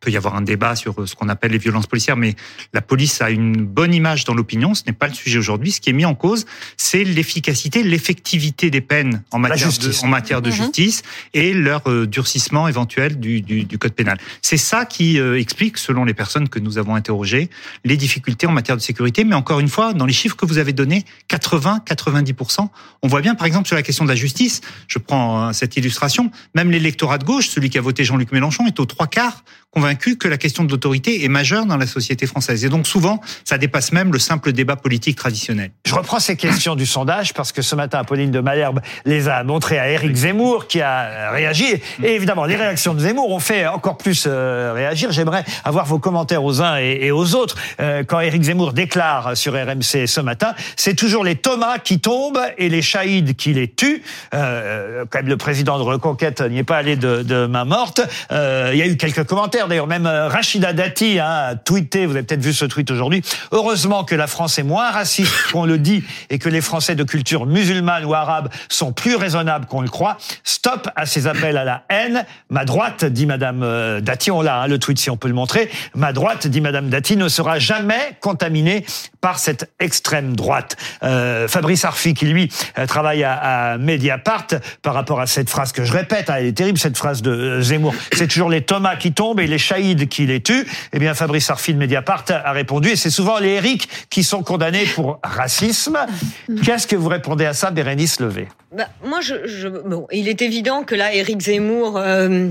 peut 0.00 0.10
y 0.10 0.16
avoir 0.16 0.34
un 0.34 0.42
débat 0.42 0.74
sur 0.74 1.00
euh, 1.00 1.06
ce 1.06 1.14
qu'on 1.14 1.28
appelle 1.28 1.52
les 1.52 1.58
violences 1.58 1.86
policières, 1.86 2.16
mais 2.16 2.34
la 2.72 2.82
police 2.82 3.22
a 3.22 3.30
une 3.30 3.64
bonne 3.64 3.94
image 3.94 4.24
dans 4.24 4.34
l'opinion. 4.34 4.74
Ce 4.74 4.82
n'est 4.86 4.92
pas 4.92 5.06
le 5.06 5.14
sujet 5.14 5.38
aujourd'hui. 5.38 5.72
Ce 5.72 5.80
qui 5.80 5.90
est 5.90 5.94
mis 5.94 6.04
en 6.04 6.14
cause, 6.14 6.44
c'est 6.76 7.04
l'efficacité, 7.04 7.82
l'effectivité 7.82 8.70
des 8.70 8.80
peines 8.80 9.22
en 9.30 9.38
matière 9.38 9.68
de, 9.68 10.04
en 10.04 10.08
matière 10.08 10.42
de 10.42 10.50
mhm. 10.50 10.56
justice 10.56 11.02
et 11.34 11.54
leur 11.54 11.88
euh, 11.88 12.06
durcissement 12.06 12.66
éventuel 12.68 13.20
du, 13.20 13.40
du, 13.42 13.64
du 13.64 13.78
code 13.78 13.92
pénal. 13.92 14.18
C'est 14.42 14.56
ça 14.56 14.86
qui 14.86 15.18
euh, 15.20 15.38
explique, 15.38 15.78
selon 15.78 16.04
les 16.04 16.14
personnes 16.14 16.48
que 16.48 16.58
nous 16.58 16.78
avons 16.78 16.94
interrogées, 16.94 17.48
les 17.84 17.96
difficultés 17.96 18.46
en 18.46 18.52
matière 18.52 18.76
de 18.76 18.82
sécurité. 18.82 19.24
Mais 19.24 19.34
encore 19.34 19.60
une 19.60 19.68
fois, 19.68 19.92
dans 19.92 20.06
les 20.06 20.12
chiffres 20.12 20.36
que 20.36 20.46
vous 20.46 20.58
avez 20.58 20.72
donnés, 20.72 21.04
80-90%, 21.30 22.68
on 23.02 23.08
voit 23.08 23.20
bien, 23.20 23.34
par 23.34 23.46
exemple, 23.46 23.68
sur 23.68 23.76
la 23.76 23.82
question 23.82 24.04
de 24.04 24.10
la 24.10 24.16
justice, 24.16 24.62
je 24.88 24.98
prends 24.98 25.52
cette 25.52 25.76
illustration, 25.76 26.30
même 26.54 26.70
l'électorat 26.70 27.18
de 27.18 27.24
gauche, 27.24 27.48
celui 27.48 27.70
qui 27.70 27.78
a 27.78 27.80
voté 27.80 28.04
Jean-Luc 28.04 28.32
Mélenchon, 28.32 28.66
est 28.66 28.80
aux 28.80 28.86
trois 28.86 29.06
quarts 29.06 29.44
convaincu 29.86 30.16
que 30.16 30.26
la 30.26 30.36
question 30.36 30.64
de 30.64 30.70
l'autorité 30.72 31.24
est 31.24 31.28
majeure 31.28 31.64
dans 31.64 31.76
la 31.76 31.86
société 31.86 32.26
française. 32.26 32.64
Et 32.64 32.68
donc 32.68 32.88
souvent, 32.88 33.20
ça 33.44 33.56
dépasse 33.56 33.92
même 33.92 34.12
le 34.12 34.18
simple 34.18 34.52
débat 34.52 34.74
politique 34.74 35.16
traditionnel. 35.16 35.70
Je 35.84 35.94
reprends 35.94 36.18
ces 36.18 36.34
questions 36.34 36.74
du 36.74 36.86
sondage 36.86 37.34
parce 37.34 37.52
que 37.52 37.62
ce 37.62 37.76
matin, 37.76 38.02
Pauline 38.02 38.32
de 38.32 38.40
Malherbe 38.40 38.80
les 39.04 39.28
a 39.28 39.44
montrées 39.44 39.78
à 39.78 39.88
Éric 39.88 40.16
Zemmour 40.16 40.66
qui 40.66 40.80
a 40.80 41.30
réagi. 41.30 41.66
Et 42.02 42.14
évidemment, 42.16 42.46
les 42.46 42.56
réactions 42.56 42.94
de 42.94 42.98
Zemmour 42.98 43.30
ont 43.30 43.38
fait 43.38 43.64
encore 43.68 43.96
plus 43.96 44.24
euh, 44.26 44.72
réagir. 44.74 45.12
J'aimerais 45.12 45.44
avoir 45.62 45.86
vos 45.86 46.00
commentaires 46.00 46.42
aux 46.42 46.60
uns 46.60 46.78
et 46.78 47.12
aux 47.12 47.36
autres. 47.36 47.56
Euh, 47.78 48.02
quand 48.02 48.18
Éric 48.18 48.42
Zemmour 48.42 48.72
déclare 48.72 49.36
sur 49.36 49.52
RMC 49.52 50.06
ce 50.08 50.20
matin, 50.20 50.54
c'est 50.74 50.94
toujours 50.94 51.22
les 51.22 51.36
Thomas 51.36 51.78
qui 51.78 52.00
tombent 52.00 52.42
et 52.58 52.68
les 52.68 52.82
Chahides 52.82 53.36
qui 53.36 53.52
les 53.52 53.68
tuent. 53.68 54.02
Euh, 54.34 55.04
quand 55.10 55.20
même, 55.20 55.28
le 55.28 55.36
président 55.36 55.78
de 55.78 55.84
Reconquête 55.84 56.40
n'y 56.40 56.58
est 56.58 56.64
pas 56.64 56.78
allé 56.78 56.96
de 56.96 57.46
main 57.46 57.64
morte. 57.64 58.00
Il 58.32 58.76
y 58.76 58.82
a 58.82 58.86
eu 58.86 58.96
quelques 58.96 59.24
commentaires 59.24 59.65
d'ailleurs, 59.68 59.86
même 59.86 60.06
euh, 60.06 60.28
Rachida 60.28 60.72
Dati 60.72 61.18
hein, 61.18 61.26
a 61.26 61.54
tweeté, 61.54 62.06
vous 62.06 62.12
avez 62.12 62.22
peut-être 62.22 62.42
vu 62.42 62.52
ce 62.52 62.64
tweet 62.64 62.90
aujourd'hui, 62.90 63.22
heureusement 63.52 64.04
que 64.04 64.14
la 64.14 64.26
France 64.26 64.58
est 64.58 64.62
moins 64.62 64.90
raciste 64.90 65.32
qu'on 65.52 65.64
le 65.64 65.78
dit 65.78 66.04
et 66.30 66.38
que 66.38 66.48
les 66.48 66.60
Français 66.60 66.94
de 66.94 67.04
culture 67.04 67.46
musulmane 67.46 68.04
ou 68.04 68.14
arabe 68.14 68.48
sont 68.68 68.92
plus 68.92 69.16
raisonnables 69.16 69.66
qu'on 69.66 69.80
le 69.80 69.88
croit. 69.88 70.16
Stop 70.44 70.88
à 70.96 71.06
ces 71.06 71.26
appels 71.26 71.56
à 71.56 71.64
la 71.64 71.84
haine. 71.88 72.24
Ma 72.50 72.64
droite, 72.64 73.04
dit 73.04 73.26
Madame 73.26 73.62
euh, 73.62 74.00
Dati, 74.00 74.30
on 74.30 74.42
l'a, 74.42 74.62
hein, 74.62 74.66
le 74.66 74.78
tweet 74.78 74.98
si 74.98 75.10
on 75.10 75.16
peut 75.16 75.28
le 75.28 75.34
montrer, 75.34 75.70
ma 75.94 76.12
droite, 76.12 76.46
dit 76.46 76.60
Madame 76.60 76.88
Dati, 76.88 77.16
ne 77.16 77.28
sera 77.28 77.58
jamais 77.58 78.16
contaminée 78.20 78.84
par 79.20 79.38
cette 79.38 79.70
extrême 79.80 80.36
droite. 80.36 80.76
Euh, 81.02 81.48
Fabrice 81.48 81.84
Arfi, 81.84 82.14
qui 82.14 82.26
lui 82.26 82.48
travaille 82.86 83.24
à, 83.24 83.76
Mediapart, 83.78 84.46
par 84.82 84.94
rapport 84.94 85.20
à 85.20 85.26
cette 85.26 85.50
phrase 85.50 85.72
que 85.72 85.84
je 85.84 85.92
répète, 85.92 86.30
hein, 86.30 86.36
elle 86.38 86.46
est 86.46 86.56
terrible 86.56 86.78
cette 86.78 86.96
phrase 86.96 87.22
de 87.22 87.60
Zemmour, 87.60 87.94
c'est 88.12 88.28
toujours 88.28 88.50
les 88.50 88.62
Thomas 88.62 88.96
qui 88.96 89.12
tombent 89.12 89.40
et 89.40 89.46
les 89.46 89.55
Chahides 89.58 90.08
qui 90.08 90.26
les 90.26 90.42
tuent. 90.42 90.66
Eh 90.92 90.98
bien, 90.98 91.14
Fabrice 91.14 91.50
Arfi 91.50 91.72
de 91.74 91.78
Mediapart 91.78 92.24
a 92.28 92.52
répondu, 92.52 92.90
et 92.90 92.96
c'est 92.96 93.10
souvent 93.10 93.38
les 93.38 93.50
Eric 93.50 93.88
qui 94.10 94.22
sont 94.24 94.42
condamnés 94.42 94.84
pour 94.94 95.18
racisme. 95.22 95.98
Qu'est-ce 96.64 96.86
que 96.86 96.96
vous 96.96 97.08
répondez 97.08 97.44
à 97.46 97.52
ça, 97.52 97.70
Bérénice 97.70 98.20
Levé 98.20 98.48
Bah, 98.76 98.88
moi, 99.04 99.20
je, 99.20 99.46
je- 99.46 99.68
bon, 99.68 100.06
il 100.12 100.28
est 100.28 100.42
évident 100.42 100.82
que 100.84 100.94
là, 100.94 101.12
Éric 101.14 101.40
Zemmour 101.40 101.96
euh, 101.98 102.50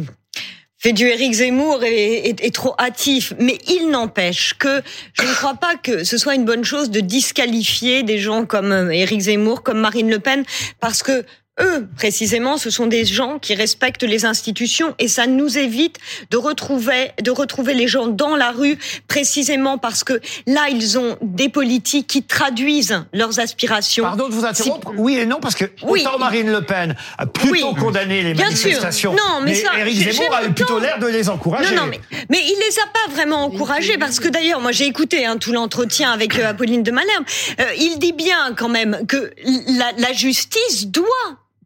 fait 0.77 0.93
du 0.93 1.05
Éric 1.07 1.33
Zemmour 1.33 1.83
et 1.83 2.29
est, 2.29 2.43
est 2.43 2.53
trop 2.53 2.75
hâtif. 2.79 3.33
Mais 3.39 3.57
il 3.67 3.89
n'empêche 3.89 4.53
que 4.59 4.81
je 5.13 5.23
ne 5.23 5.33
crois 5.33 5.55
pas 5.55 5.75
que 5.81 6.03
ce 6.03 6.17
soit 6.17 6.35
une 6.35 6.45
bonne 6.45 6.63
chose 6.63 6.89
de 6.91 6.99
disqualifier 6.99 8.03
des 8.03 8.19
gens 8.19 8.45
comme 8.45 8.71
euh, 8.71 8.89
Éric 8.91 9.21
Zemmour, 9.21 9.63
comme 9.63 9.79
Marine 9.79 10.09
Le 10.09 10.19
Pen, 10.19 10.43
parce 10.79 11.01
que 11.03 11.25
eux, 11.61 11.87
précisément, 11.95 12.57
ce 12.57 12.69
sont 12.69 12.85
des 12.85 13.05
gens 13.05 13.39
qui 13.39 13.55
respectent 13.55 14.03
les 14.03 14.25
institutions 14.25 14.93
et 14.99 15.07
ça 15.07 15.25
nous 15.25 15.57
évite 15.57 15.97
de 16.31 16.37
retrouver, 16.37 17.11
de 17.21 17.31
retrouver 17.31 17.73
les 17.73 17.87
gens 17.87 18.07
dans 18.07 18.35
la 18.35 18.51
rue, 18.51 18.77
précisément 19.07 19.77
parce 19.77 20.03
que 20.03 20.19
là, 20.47 20.67
ils 20.69 20.97
ont 20.97 21.17
des 21.21 21.47
politiques 21.49 22.07
qui 22.07 22.23
traduisent 22.23 23.05
leurs 23.13 23.39
aspirations. 23.39 24.03
Pardon 24.03 24.27
de 24.27 24.33
vous 24.33 24.45
interrompre. 24.45 24.91
Oui 24.97 25.15
et 25.17 25.25
non, 25.25 25.39
parce 25.39 25.55
que 25.55 25.65
Oui. 25.83 26.01
autant 26.05 26.17
Marine 26.19 26.51
Le 26.51 26.61
Pen 26.61 26.95
a 27.17 27.25
plutôt 27.25 27.51
Oui. 27.53 27.75
condamné 27.79 28.21
les 28.21 28.33
Bien 28.33 28.49
sûr. 28.51 28.69
manifestations, 28.69 29.13
Non, 29.13 29.41
mais 29.43 29.55
ça, 29.55 29.77
Éric 29.79 29.95
Zemmour 30.11 30.35
a 30.35 30.43
eu 30.45 30.51
plutôt 30.51 30.79
l'air 30.79 30.99
de 30.99 31.07
les 31.07 31.29
encourager. 31.29 31.73
Non, 31.73 31.83
non, 31.83 31.87
mais, 31.87 32.01
mais 32.29 32.39
il 32.43 32.57
les 32.67 32.79
a 32.79 32.87
pas 32.87 33.13
vraiment 33.13 33.45
encouragés 33.45 33.97
parce 33.97 34.19
que 34.19 34.27
d'ailleurs, 34.27 34.59
moi 34.59 34.71
j'ai 34.73 34.85
écouté 34.87 35.25
hein, 35.25 35.37
tout 35.37 35.53
l'entretien 35.53 36.11
avec 36.11 36.37
euh, 36.37 36.49
Apolline 36.49 36.83
de 36.83 36.91
Malherbe. 36.91 37.23
Euh, 37.61 37.63
il 37.79 37.97
dit 37.99 38.11
bien 38.13 38.53
quand 38.57 38.69
même 38.69 39.05
que 39.07 39.31
la, 39.77 39.91
la 39.97 40.11
justice 40.13 40.87
doit 40.87 41.05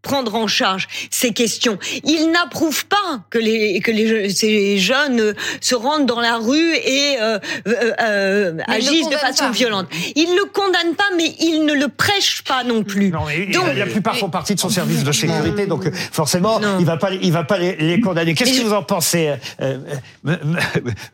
prendre 0.02 0.36
en 0.36 0.48
charge 0.48 0.88
ces 1.12 1.32
questions. 1.34 1.78
Il 2.04 2.32
n'approuve 2.32 2.86
pas 2.86 3.22
que 3.30 3.38
les 3.38 3.80
que 3.82 3.92
les 3.92 4.30
ces 4.30 4.78
jeunes 4.78 5.20
euh, 5.20 5.34
se 5.62 5.76
rendent 5.76 6.06
dans 6.06 6.20
la 6.22 6.38
rue 6.38 6.76
et 6.76 7.18
euh, 7.20 7.40
euh, 7.68 7.92
euh, 8.02 8.58
agissent 8.68 9.10
de 9.10 9.16
façon 9.18 9.46
pas. 9.46 9.52
violente. 9.52 9.88
Il 10.16 10.36
le 10.36 10.46
condamne 10.46 10.96
pas, 10.96 11.10
mais 11.18 11.34
il 11.40 11.66
ne 11.66 11.74
le 11.74 11.88
prêche 11.90 12.44
pas 12.44 12.64
non 12.64 12.84
plus. 12.84 13.10
Non, 13.10 13.22
mais 13.28 13.46
Donc- 13.48 13.76
la 13.76 13.86
plupart 13.86 14.18
font 14.18 14.30
partie 14.30 14.56
de 14.56 14.60
son 14.60 14.70
service 14.70 15.04
de 15.04 15.12
sécurité, 15.12 15.66
donc 15.66 15.86
euh, 15.86 15.92
forcément, 16.12 16.60
Non. 16.60 16.78
il 16.80 16.86
va 16.86 16.98
pas, 16.98 17.12
il 17.14 17.32
va 17.32 17.44
pas 17.44 17.58
les, 17.58 17.76
les 17.76 18.00
condamner. 18.00 18.34
Qu'est-ce 18.34 18.60
que 18.60 18.66
vous 18.66 18.74
en 18.74 18.84
pensez 18.84 19.34
euh, 19.62 19.78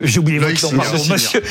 J'ai 0.00 0.18
oublié 0.20 0.38
votre 0.38 0.50
Loïc 0.50 0.62
nom, 0.72 0.78
pardon, 0.82 1.04
monsieur. 1.10 1.42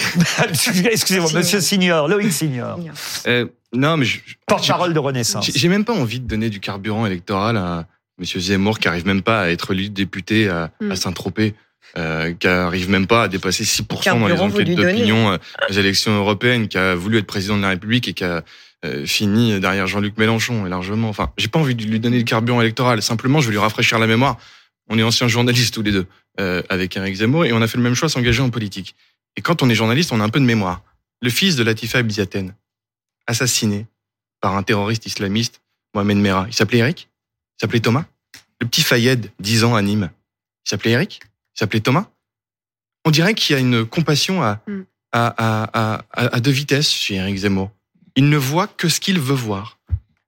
Excusez-moi, 0.91 1.29
monsieur 1.33 1.59
Signor, 1.61 2.07
Loïc 2.07 2.31
Signor, 2.31 2.79
Euh, 3.27 3.45
non, 3.75 3.97
mais 3.97 4.05
je- 4.05 4.19
porte-parole 4.47 4.93
de 4.93 4.99
Renaissance. 4.99 5.49
J'ai 5.53 5.67
même 5.69 5.85
pas 5.85 5.93
envie 5.93 6.19
de 6.19 6.27
donner 6.27 6.49
du 6.49 6.59
carburant 6.59 7.05
électoral 7.05 7.57
à 7.57 7.85
Monsieur 8.19 8.39
Zemmour 8.39 8.79
qui 8.79 8.87
arrive 8.87 9.05
même 9.05 9.21
pas 9.21 9.41
à 9.43 9.49
être 9.49 9.73
élu 9.73 9.89
député 9.89 10.47
à, 10.49 10.71
Mm. 10.81 10.91
à 10.91 10.95
Saint-Tropez, 10.95 11.53
euh, 11.97 12.33
qui 12.33 12.47
arrive 12.47 12.89
même 12.89 13.07
pas 13.07 13.23
à 13.23 13.27
dépasser 13.27 13.63
6% 13.65 14.19
dans 14.19 14.27
les 14.27 14.39
enquêtes 14.39 14.73
d'opinion 14.75 15.31
euh, 15.33 15.37
aux 15.69 15.73
élections 15.73 16.15
européennes, 16.15 16.67
qui 16.67 16.77
a 16.77 16.95
voulu 16.95 17.17
être 17.17 17.27
président 17.27 17.57
de 17.57 17.61
la 17.61 17.69
République 17.69 18.07
et 18.07 18.13
qui 18.13 18.23
a 18.23 18.43
euh, 18.85 19.05
fini 19.05 19.59
derrière 19.59 19.87
Jean-Luc 19.87 20.17
Mélenchon 20.17 20.65
et 20.65 20.69
largement. 20.69 21.09
Enfin, 21.09 21.31
j'ai 21.37 21.47
pas 21.47 21.59
envie 21.59 21.75
de 21.75 21.83
lui 21.85 21.99
donner 21.99 22.17
du 22.19 22.25
carburant 22.25 22.61
électoral. 22.61 23.01
Simplement, 23.01 23.39
je 23.41 23.47
veux 23.47 23.51
lui 23.51 23.57
rafraîchir 23.59 23.97
la 23.99 24.07
mémoire. 24.07 24.37
On 24.89 24.99
est 24.99 25.03
anciens 25.03 25.27
journalistes 25.27 25.73
tous 25.73 25.81
les 25.81 25.91
deux 25.91 26.05
euh, 26.39 26.61
avec 26.69 26.95
Eric 26.95 27.15
Zemmour 27.15 27.45
et 27.45 27.53
on 27.53 27.61
a 27.61 27.67
fait 27.67 27.77
le 27.77 27.83
même 27.83 27.95
choix, 27.95 28.09
s'engager 28.09 28.41
en 28.43 28.49
politique. 28.51 28.95
Et 29.37 29.41
quand 29.41 29.63
on 29.63 29.69
est 29.69 29.75
journaliste, 29.75 30.11
on 30.11 30.19
a 30.21 30.23
un 30.23 30.29
peu 30.29 30.39
de 30.39 30.45
mémoire. 30.45 30.83
Le 31.21 31.29
fils 31.29 31.55
de 31.55 31.63
Latifa 31.63 31.99
Ebdiaten, 31.99 32.53
assassiné 33.27 33.87
par 34.41 34.55
un 34.55 34.63
terroriste 34.63 35.05
islamiste, 35.05 35.61
Mohamed 35.93 36.17
Merah. 36.17 36.45
Il 36.47 36.53
s'appelait 36.53 36.79
Eric? 36.79 37.09
Il 37.57 37.61
s'appelait 37.61 37.79
Thomas? 37.79 38.05
Le 38.61 38.67
petit 38.67 38.81
Fayed, 38.83 39.31
10 39.39 39.63
ans 39.63 39.75
à 39.75 39.81
Nîmes. 39.81 40.09
Il 40.65 40.69
s'appelait 40.69 40.91
Eric? 40.91 41.21
Il 41.55 41.59
s'appelait 41.59 41.79
Thomas? 41.81 42.07
On 43.05 43.11
dirait 43.11 43.33
qu'il 43.33 43.53
y 43.55 43.57
a 43.57 43.59
une 43.61 43.85
compassion 43.85 44.41
à, 44.43 44.59
Mm. 44.67 44.81
à, 45.11 45.27
à, 45.37 45.93
à, 46.13 46.35
à 46.35 46.39
deux 46.39 46.51
vitesses 46.51 46.91
chez 46.91 47.15
Eric 47.15 47.37
Zemmour. 47.37 47.71
Il 48.15 48.29
ne 48.29 48.37
voit 48.37 48.67
que 48.67 48.89
ce 48.89 48.99
qu'il 48.99 49.19
veut 49.19 49.35
voir. 49.35 49.77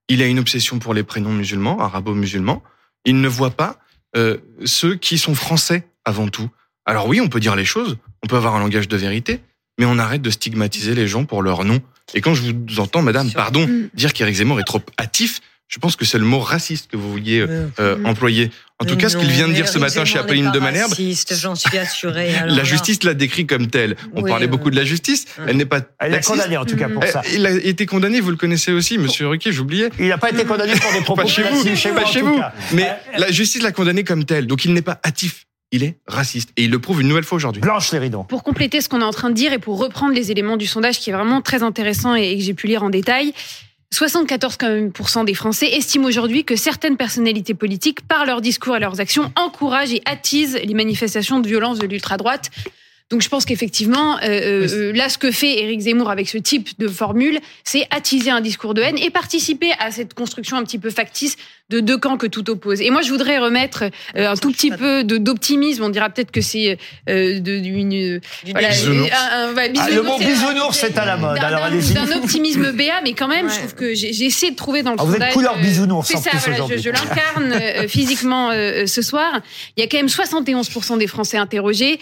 Il 0.09 0.21
a 0.21 0.25
une 0.27 0.39
obsession 0.39 0.79
pour 0.79 0.93
les 0.93 1.03
prénoms 1.03 1.33
musulmans, 1.33 1.79
arabo-musulmans. 1.81 2.61
Il 3.05 3.19
ne 3.21 3.27
voit 3.27 3.51
pas 3.51 3.79
euh, 4.15 4.37
ceux 4.65 4.95
qui 4.95 5.17
sont 5.17 5.35
français 5.35 5.87
avant 6.05 6.27
tout. 6.29 6.49
Alors 6.85 7.07
oui, 7.07 7.19
on 7.19 7.27
peut 7.27 7.39
dire 7.41 7.55
les 7.55 7.65
choses, 7.65 7.97
on 8.23 8.27
peut 8.27 8.37
avoir 8.37 8.55
un 8.55 8.59
langage 8.59 8.87
de 8.87 8.95
vérité, 8.97 9.41
mais 9.77 9.85
on 9.85 9.97
arrête 9.99 10.21
de 10.21 10.29
stigmatiser 10.29 10.95
les 10.95 11.07
gens 11.07 11.25
pour 11.25 11.41
leur 11.41 11.65
nom. 11.65 11.81
Et 12.13 12.21
quand 12.21 12.33
je 12.33 12.41
vous 12.43 12.79
entends, 12.79 13.01
madame, 13.01 13.31
pardon, 13.31 13.67
Mm. 13.67 13.89
dire 13.93 14.13
qu'Éric 14.13 14.35
Zemmour 14.35 14.59
est 14.59 14.63
trop 14.63 14.81
hâtif, 14.99 15.41
je 15.67 15.79
pense 15.79 15.97
que 15.97 16.05
c'est 16.05 16.17
le 16.17 16.23
mot 16.23 16.39
raciste 16.39 16.89
que 16.89 16.95
vous 16.95 17.11
vouliez 17.11 17.39
euh, 17.41 17.67
euh, 17.79 17.97
employer. 18.05 18.49
En 18.79 18.85
tout 18.85 18.95
Mais 18.95 19.01
cas, 19.01 19.09
ce 19.09 19.17
qu'il 19.17 19.27
vient 19.29 19.49
de 19.49 19.53
dire 19.53 19.67
ce 19.67 19.77
matin 19.79 20.05
chez 20.05 20.17
Apolline 20.17 20.51
de 20.51 20.59
Malherbe, 20.59 20.91
raciste, 20.91 21.35
J'en 21.35 21.55
suis 21.55 21.77
assurée. 21.77 22.33
alors 22.37 22.55
la 22.55 22.63
justice 22.63 23.03
l'a 23.03 23.13
décrit 23.13 23.45
comme 23.45 23.67
tel. 23.67 23.97
On 24.13 24.21
Oui, 24.21 24.29
parlait 24.29 24.45
euh, 24.45 24.49
beaucoup 24.49 24.69
de 24.71 24.77
la 24.77 24.85
justice. 24.85 25.25
ouais. 25.39 25.45
Elle 25.49 25.57
n'est 25.57 25.65
pas 25.65 25.81
Elle 25.99 26.13
est 26.13 26.25
condamnée 26.25 26.55
en 26.55 26.63
tout 26.65 26.77
cas 26.77 26.87
pour 26.87 27.03
Euh, 27.03 27.07
ça. 27.07 27.21
Il 27.33 27.45
a 27.45 27.51
été 27.51 27.85
condamné, 27.85 28.21
vous 28.21 28.31
le 28.31 28.37
connaissez 28.37 28.71
aussi, 28.71 28.97
monsieur 28.97 29.27
Ruquier, 29.27 29.51
j'oubliais. 29.51 29.89
Il 29.99 30.07
n'a 30.07 30.17
pas 30.17 30.29
été 30.29 30.45
condamné 30.45 30.73
pour 30.75 30.93
des 30.93 31.01
propos 31.03 31.23
Pas 31.23 31.27
chez 31.27 31.43
vous, 31.43 31.75
chez 31.75 31.89
pas 31.91 32.05
chez 32.05 32.21
vous. 32.21 32.39
Mais 32.71 32.87
Euh, 33.15 33.17
la 33.17 33.31
justice 33.31 33.61
l'a 33.61 33.73
condamné 33.73 34.05
comme 34.05 34.23
tel. 34.23 34.47
Donc 34.47 34.63
il 34.63 34.71
n'est 34.73 34.81
pas 34.81 35.01
hâtif, 35.05 35.43
il 35.71 35.83
est 35.83 35.97
raciste. 36.07 36.49
Et 36.57 36.65
il 36.65 36.71
le 36.71 36.79
prouve 36.79 37.01
une 37.01 37.07
nouvelle 37.07 37.23
fois 37.23 37.35
aujourd'hui. 37.35 37.61
Blanche 37.61 37.91
Léridon. 37.91 38.23
Pour 38.23 38.43
compléter 38.43 38.81
ce 38.81 38.89
qu'on 38.89 39.01
est 39.01 39.05
en 39.05 39.11
train 39.11 39.29
de 39.29 39.35
dire 39.35 39.53
et 39.53 39.59
pour 39.59 39.77
reprendre 39.79 40.13
les 40.13 40.31
éléments 40.31 40.57
du 40.57 40.67
sondage 40.67 40.99
qui 40.99 41.09
est 41.09 41.13
vraiment 41.13 41.41
très 41.41 41.63
intéressant 41.63 42.15
et 42.15 42.37
que 42.37 42.43
j'ai 42.43 42.53
pu 42.53 42.67
lire 42.67 42.83
en 42.83 42.89
détail, 42.89 43.33
74 43.91 44.57
quand 44.57 44.69
même 44.69 44.91
pour 44.91 45.09
cent 45.09 45.23
des 45.23 45.33
Français 45.33 45.67
estiment 45.67 46.07
aujourd'hui 46.07 46.43
que 46.43 46.55
certaines 46.55 46.97
personnalités 46.97 47.53
politiques, 47.53 48.01
par 48.01 48.25
leurs 48.25 48.41
discours 48.41 48.75
et 48.75 48.79
leurs 48.79 48.99
actions, 48.99 49.31
encouragent 49.35 49.93
et 49.93 50.01
attisent 50.05 50.59
les 50.61 50.73
manifestations 50.73 51.39
de 51.39 51.47
violence 51.47 51.79
de 51.79 51.87
l'ultra-droite. 51.87 52.49
Donc 53.09 53.21
je 53.21 53.29
pense 53.29 53.45
qu'effectivement, 53.45 54.17
euh, 54.17 54.23
euh, 54.25 54.67
euh, 54.69 54.93
là, 54.93 55.07
ce 55.07 55.17
que 55.17 55.31
fait 55.31 55.59
Éric 55.61 55.79
Zemmour 55.79 56.09
avec 56.09 56.27
ce 56.27 56.37
type 56.37 56.77
de 56.77 56.89
formule, 56.89 57.39
c'est 57.63 57.87
attiser 57.89 58.31
un 58.31 58.41
discours 58.41 58.73
de 58.73 58.81
haine 58.81 58.97
et 58.97 59.09
participer 59.09 59.71
à 59.79 59.91
cette 59.91 60.13
construction 60.13 60.57
un 60.57 60.63
petit 60.65 60.77
peu 60.77 60.89
factice 60.89 61.37
de 61.69 61.79
deux 61.79 61.97
camps 61.97 62.17
que 62.17 62.27
tout 62.27 62.49
oppose. 62.49 62.81
Et 62.81 62.89
moi, 62.89 63.01
je 63.01 63.09
voudrais 63.09 63.37
remettre 63.39 63.85
euh, 64.17 64.29
un 64.29 64.35
tout 64.35 64.51
petit 64.51 64.71
peu 64.71 65.05
d'optimisme. 65.05 65.83
On 65.83 65.89
dira 65.89 66.09
peut-être 66.09 66.31
que 66.31 66.41
c'est 66.41 66.77
euh, 67.09 67.39
de- 67.39 67.59
d'une 67.59 68.19
Du 68.43 68.51
voilà, 68.51 68.69
Bisounours. 68.69 69.09
un- 69.11 69.37
un- 69.51 69.53
ouais, 69.55 69.71
Ah, 69.79 69.89
le 69.89 70.01
mot 70.01 70.17
bisounours, 70.17 70.77
c'est 70.77 70.97
à 70.97 71.05
la 71.05 71.15
mode. 71.15 71.37
Alors 71.37 71.63
allez-y. 71.63 71.93
D'un 71.93 72.11
optimisme 72.11 72.73
béat, 72.73 72.99
mais 73.05 73.13
quand 73.13 73.29
même, 73.29 73.45
Ouais. 73.47 73.51
je 73.53 73.57
trouve 73.59 73.75
que 73.75 73.93
j'ai 73.95 74.25
essayé 74.25 74.51
de 74.51 74.57
trouver 74.57 74.83
dans 74.83 74.91
le 74.91 74.97
Ah, 74.99 75.03
vous 75.03 75.11
êtes 75.13 75.19
sondage. 75.19 75.33
couleur 75.33 75.57
bisounours, 75.59 76.07
C'est 76.09 76.17
ça, 76.17 76.29
plus, 76.31 76.39
voilà, 76.39 76.75
je, 76.75 76.81
je 76.81 76.89
l'incarne 76.89 77.87
physiquement 77.87 78.49
euh, 78.51 78.85
ce 78.85 79.01
soir. 79.01 79.39
Il 79.77 79.81
y 79.81 79.83
a 79.83 79.87
quand 79.87 79.97
même 79.97 80.09
71% 80.09 80.97
des 80.97 81.07
Français 81.07 81.37
interrogés 81.37 81.99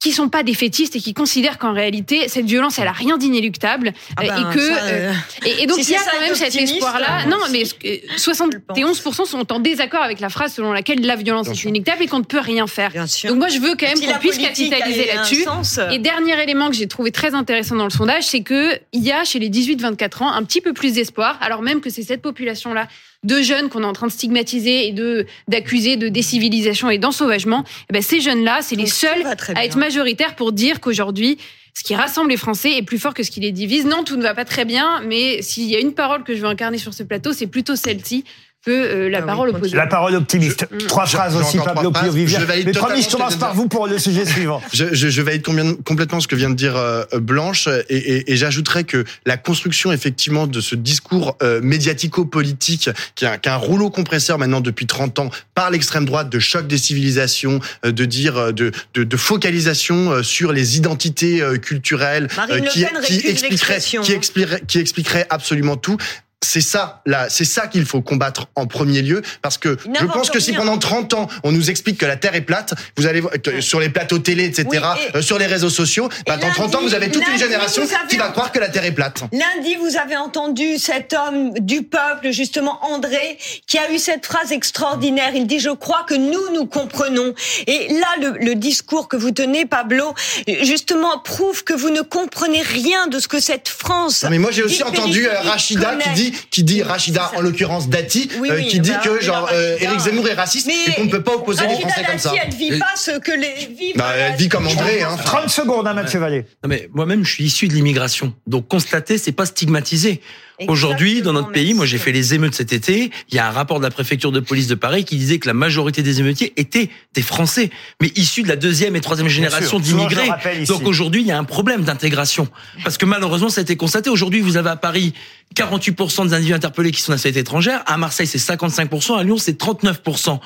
qui 0.00 0.12
sont 0.12 0.28
pas 0.28 0.44
défaitistes 0.44 0.94
et 0.94 1.00
qui 1.00 1.12
considèrent 1.12 1.58
qu'en 1.58 1.72
réalité 1.72 2.28
cette 2.28 2.46
violence 2.46 2.78
elle 2.78 2.86
a 2.86 2.92
rien 2.92 3.16
d'inéluctable 3.18 3.92
Ah 4.16 4.22
euh, 4.22 4.28
ben, 4.28 4.50
et 4.50 4.54
que 4.54 4.60
ça, 4.60 4.82
euh, 4.84 5.10
euh, 5.10 5.46
et, 5.46 5.62
et 5.64 5.66
donc 5.66 5.78
si 5.80 5.90
il 5.90 5.94
y 5.94 5.96
a 5.96 5.98
quand 5.98 6.20
même 6.20 6.34
cet 6.36 6.48
optimiste, 6.48 6.74
espoir-là. 6.74 7.22
euh, 7.26 7.28
Non, 7.30 7.38
mais 7.50 7.64
euh, 7.84 7.96
71% 8.16 9.26
sont 9.26 9.52
en 9.52 9.58
désaccord 9.58 10.02
avec 10.02 10.20
la 10.20 10.28
phrase 10.28 10.54
selon 10.54 10.72
laquelle 10.72 11.00
la 11.04 11.16
violence 11.16 11.48
est 11.48 11.64
inéluctable 11.64 12.02
et 12.04 12.06
qu'on 12.06 12.20
ne 12.20 12.24
peut 12.24 12.38
rien 12.40 12.66
faire. 12.68 12.90
bien 12.90 13.06
sûr. 13.08 13.30
Donc 13.30 13.38
moi 13.38 13.48
je 13.48 13.58
veux 13.58 13.74
quand 13.74 13.86
même 13.88 14.00
qu'on 14.00 14.18
puisse 14.20 14.38
capitaliser 14.38 15.06
là-dessus. 15.06 15.44
Et 15.90 15.98
dernier 15.98 16.40
élément 16.42 16.68
que 16.70 16.76
j'ai 16.76 16.86
trouvé 16.88 17.10
très 17.10 17.34
intéressant 17.34 17.74
dans 17.76 17.84
le 17.84 17.90
sondage, 17.90 18.24
c'est 18.24 18.42
que 18.42 18.78
il 18.92 19.02
y 19.02 19.10
a 19.10 19.24
chez 19.24 19.38
les 19.40 19.50
18-24 19.50 20.22
ans 20.22 20.32
un 20.32 20.44
petit 20.44 20.60
peu 20.60 20.72
plus 20.72 20.92
d'espoir, 20.94 21.38
alors 21.40 21.62
même 21.62 21.80
que 21.80 21.90
c'est 21.90 22.02
cette 22.02 22.22
population-là 22.22 22.86
de 23.24 23.42
jeunes 23.42 23.68
qu'on 23.68 23.82
est 23.82 23.86
en 23.86 23.92
train 23.92 24.06
de 24.06 24.12
stigmatiser 24.12 24.88
et 24.88 24.92
de 24.92 25.26
d'accuser 25.48 25.96
de 25.96 26.08
décivilisation 26.08 26.88
et 26.90 26.98
d'ensauvagement. 26.98 27.64
Eh 27.90 27.92
ben 27.92 28.02
ces 28.02 28.20
jeunes-là, 28.20 28.60
c'est 28.62 28.76
les 28.76 28.86
seuls 28.86 29.26
à 29.54 29.64
être 29.64 29.76
majoritaires 29.76 30.36
pour 30.36 30.52
dire 30.52 30.80
qu'aujourd'hui 30.80 31.38
ce 31.78 31.84
qui 31.84 31.94
rassemble 31.94 32.30
les 32.30 32.36
Français 32.36 32.72
est 32.72 32.82
plus 32.82 32.98
fort 32.98 33.14
que 33.14 33.22
ce 33.22 33.30
qui 33.30 33.38
les 33.38 33.52
divise. 33.52 33.86
Non, 33.86 34.02
tout 34.02 34.16
ne 34.16 34.22
va 34.22 34.34
pas 34.34 34.44
très 34.44 34.64
bien, 34.64 35.00
mais 35.06 35.42
s'il 35.42 35.66
y 35.66 35.76
a 35.76 35.78
une 35.78 35.94
parole 35.94 36.24
que 36.24 36.34
je 36.34 36.40
veux 36.40 36.48
incarner 36.48 36.76
sur 36.76 36.92
ce 36.92 37.04
plateau, 37.04 37.32
c'est 37.32 37.46
plutôt 37.46 37.76
celle-ci 37.76 38.24
peu 38.68 38.84
euh, 38.84 39.08
la 39.08 39.18
Ah 39.18 39.20
oui, 39.22 39.26
parole 39.26 39.48
opposée. 39.50 39.76
La 39.76 39.86
parole 39.86 40.14
optimiste. 40.14 40.66
Je- 40.78 40.86
Trois 40.86 41.04
je- 41.06 41.12
phrases 41.16 41.36
aussi, 41.36 41.58
Pablo 41.58 41.90
valide 41.90 42.66
Mais 42.66 42.72
promis, 42.72 43.02
je 43.02 43.08
commence 43.10 43.36
par 43.36 43.54
vous 43.54 43.66
pour 43.68 43.86
le 43.86 43.98
sujet 43.98 44.24
suivant. 44.26 44.60
Je, 44.72 44.94
je, 44.94 45.08
je 45.08 45.22
valide 45.22 45.42
combien- 45.44 45.74
complètement 45.84 46.20
ce 46.20 46.28
que 46.28 46.36
vient 46.36 46.50
de 46.50 46.54
dire 46.54 46.76
euh, 46.76 47.04
Blanche 47.14 47.68
et, 47.88 47.96
et, 47.96 48.32
et 48.32 48.36
j'ajouterais 48.36 48.84
que 48.84 49.04
la 49.26 49.36
construction 49.36 49.92
effectivement 49.92 50.46
de 50.46 50.60
ce 50.60 50.74
discours 50.74 51.36
euh, 51.42 51.60
médiatico-politique 51.62 52.90
qui 53.14 53.24
a 53.26 53.38
un 53.46 53.56
rouleau 53.56 53.90
compresseur 53.90 54.38
maintenant 54.38 54.60
depuis 54.60 54.86
30 54.86 55.18
ans 55.20 55.30
par 55.54 55.70
l'extrême 55.70 56.04
droite 56.04 56.28
de 56.30 56.38
choc 56.38 56.66
des 56.66 56.78
civilisations, 56.78 57.60
euh, 57.84 57.92
de 57.92 58.04
dire 58.04 58.52
de, 58.52 58.70
de, 58.94 59.04
de 59.04 59.16
focalisation 59.16 60.12
euh, 60.12 60.22
sur 60.22 60.52
les 60.52 60.76
identités 60.76 61.40
euh, 61.42 61.56
culturelles 61.56 62.28
Marine 62.36 62.64
Le 62.64 62.70
qui, 62.70 62.80
Pen 62.84 62.90
qui 63.02 63.14
récuse 63.14 63.30
expliquerait 63.30 63.48
l'expression, 63.50 64.02
qui 64.02 64.12
hein. 64.12 64.16
expliquerait 64.16 64.62
qui 64.66 64.78
expliquerait 64.78 65.26
absolument 65.30 65.76
tout. 65.76 65.96
C'est 66.40 66.60
ça, 66.60 67.02
là, 67.04 67.26
c'est 67.28 67.44
ça 67.44 67.66
qu'il 67.66 67.84
faut 67.84 68.00
combattre 68.00 68.46
en 68.54 68.66
premier 68.66 69.02
lieu, 69.02 69.22
parce 69.42 69.58
que 69.58 69.76
je 70.00 70.04
pense 70.06 70.30
que 70.30 70.38
si 70.38 70.52
pendant 70.52 70.78
30 70.78 71.12
ans 71.14 71.26
on 71.42 71.50
nous 71.50 71.68
explique 71.68 71.98
que 71.98 72.06
la 72.06 72.16
Terre 72.16 72.36
est 72.36 72.42
plate, 72.42 72.74
vous 72.96 73.06
allez 73.06 73.20
voir 73.20 73.32
que 73.42 73.60
sur 73.60 73.80
les 73.80 73.88
plateaux 73.88 74.20
télé, 74.20 74.44
etc., 74.44 74.64
Oui, 74.70 74.78
et- 74.78 75.16
euh, 75.16 75.20
sur 75.22 75.36
les 75.36 75.46
réseaux 75.46 75.68
sociaux, 75.68 76.08
bah, 76.26 76.36
dans 76.36 76.42
lundi- 76.46 76.54
30 76.54 76.74
ans 76.76 76.80
vous 76.82 76.94
avez 76.94 77.10
toute 77.10 77.26
une 77.26 77.38
génération 77.38 77.82
qui 78.08 78.16
va 78.16 78.28
croire 78.28 78.52
que 78.52 78.60
la 78.60 78.68
Terre 78.68 78.84
est 78.84 78.92
plate. 78.92 79.22
Lundi, 79.32 79.74
vous 79.80 79.96
avez 79.96 80.16
entendu 80.16 80.78
cet 80.78 81.12
homme 81.12 81.54
du 81.58 81.82
peuple, 81.82 82.30
justement 82.30 82.78
André, 82.84 83.36
qui 83.66 83.76
a 83.76 83.92
eu 83.92 83.98
cette 83.98 84.24
phrase 84.24 84.52
extraordinaire. 84.52 85.32
Il 85.34 85.46
dit, 85.48 85.58
je 85.58 85.70
crois 85.70 86.04
que 86.08 86.14
nous, 86.14 86.54
nous 86.54 86.66
comprenons. 86.66 87.34
Et 87.66 87.88
là, 87.94 88.06
le, 88.22 88.38
le 88.46 88.54
discours 88.54 89.08
que 89.08 89.16
vous 89.16 89.32
tenez, 89.32 89.66
Pablo, 89.66 90.14
justement, 90.62 91.18
prouve 91.18 91.64
que 91.64 91.74
vous 91.74 91.90
ne 91.90 92.02
comprenez 92.02 92.62
rien 92.62 93.08
de 93.08 93.18
ce 93.18 93.26
que 93.28 93.40
cette 93.40 93.68
France... 93.68 94.22
Non, 94.22 94.30
mais 94.30 94.38
moi 94.38 94.50
j'ai 94.52 94.62
aussi 94.62 94.76
dit 94.76 94.82
entendu 94.84 95.26
euh, 95.28 95.40
Rachida 95.40 95.96
qui 95.96 96.04
connaît. 96.04 96.27
Dit, 96.30 96.36
qui 96.50 96.62
dit 96.64 96.82
Rachida 96.82 97.32
en 97.36 97.40
l'occurrence 97.40 97.88
Dati, 97.88 98.28
Oui, 98.40 98.50
euh, 98.50 98.56
oui, 98.56 98.66
qui 98.68 98.80
dit 98.80 98.90
bah, 98.90 99.00
que 99.04 99.20
genre 99.22 99.48
euh. 99.52 99.76
Éric 99.80 100.00
Zemmour 100.00 100.28
est 100.28 100.34
raciste 100.34 100.66
Mais 100.66 100.92
et 100.92 100.94
qu'on 100.94 101.04
ne 101.04 101.10
peut 101.10 101.22
pas 101.22 101.34
opposer 101.34 101.66
les 101.66 101.78
Français 101.80 102.04
comme 102.06 102.18
ça. 102.18 102.30
Dati, 102.30 102.40
elle 102.44 102.54
vit 102.54 102.74
Et- 102.74 102.78
pas 102.78 102.94
ce 102.96 103.18
que 103.18 103.32
les 103.32 103.66
vivent... 103.74 103.96
Bah, 103.96 104.12
elle 104.16 104.36
vit 104.36 104.48
comme 104.48 104.66
André, 104.66 105.02
hein. 105.02 105.16
30 105.24 105.48
secondes, 105.48 105.86
hein, 105.86 105.94
Mathieu 105.94 106.18
Vallée. 106.18 106.44
Non 106.62 106.68
mais 106.68 106.88
moi-même, 106.92 107.24
je 107.24 107.32
suis 107.32 107.44
issu 107.44 107.68
de 107.68 107.74
l'immigration. 107.74 108.34
Donc 108.46 108.68
constater, 108.68 109.18
c'est 109.18 109.32
pas 109.32 109.46
stigmatiser. 109.46 110.20
Aujourd'hui, 110.66 111.22
dans 111.22 111.32
notre 111.32 111.52
pays, 111.52 111.72
moi 111.72 111.86
j'ai 111.86 111.98
fait 111.98 112.10
les 112.10 112.34
émeutes 112.34 112.54
cet 112.54 112.72
été, 112.72 113.12
il 113.28 113.34
y 113.34 113.38
a 113.38 113.46
un 113.46 113.52
rapport 113.52 113.78
de 113.78 113.84
la 113.84 113.90
préfecture 113.92 114.32
de 114.32 114.40
police 114.40 114.66
de 114.66 114.74
Paris 114.74 115.04
qui 115.04 115.16
disait 115.16 115.38
que 115.38 115.46
la 115.46 115.54
majorité 115.54 116.02
des 116.02 116.18
émeutiers 116.18 116.52
étaient 116.56 116.90
des 117.14 117.22
Français, 117.22 117.70
mais 118.00 118.10
issus 118.16 118.42
de 118.42 118.48
la 118.48 118.56
deuxième 118.56 118.96
et 118.96 119.00
troisième 119.00 119.28
génération 119.28 119.78
d'immigrés. 119.78 120.28
Donc 120.66 120.84
aujourd'hui, 120.84 121.20
il 121.20 121.28
y 121.28 121.30
a 121.30 121.38
un 121.38 121.44
problème 121.44 121.82
d'intégration. 121.84 122.48
Parce 122.82 122.98
que 122.98 123.06
malheureusement, 123.06 123.50
ça 123.50 123.60
a 123.60 123.62
été 123.62 123.76
constaté. 123.76 124.10
Aujourd'hui, 124.10 124.40
vous 124.40 124.56
avez 124.56 124.70
à 124.70 124.76
Paris 124.76 125.14
48% 125.56 126.28
des 126.28 126.34
individus 126.34 126.54
interpellés 126.54 126.92
qui 126.92 127.00
sont 127.00 127.12
nationalité 127.12 127.40
étrangère. 127.40 127.82
À 127.86 127.96
Marseille, 127.96 128.26
c'est 128.26 128.38
55%. 128.38 129.18
À 129.18 129.22
Lyon, 129.24 129.38
c'est 129.38 129.58
39%. 129.60 130.38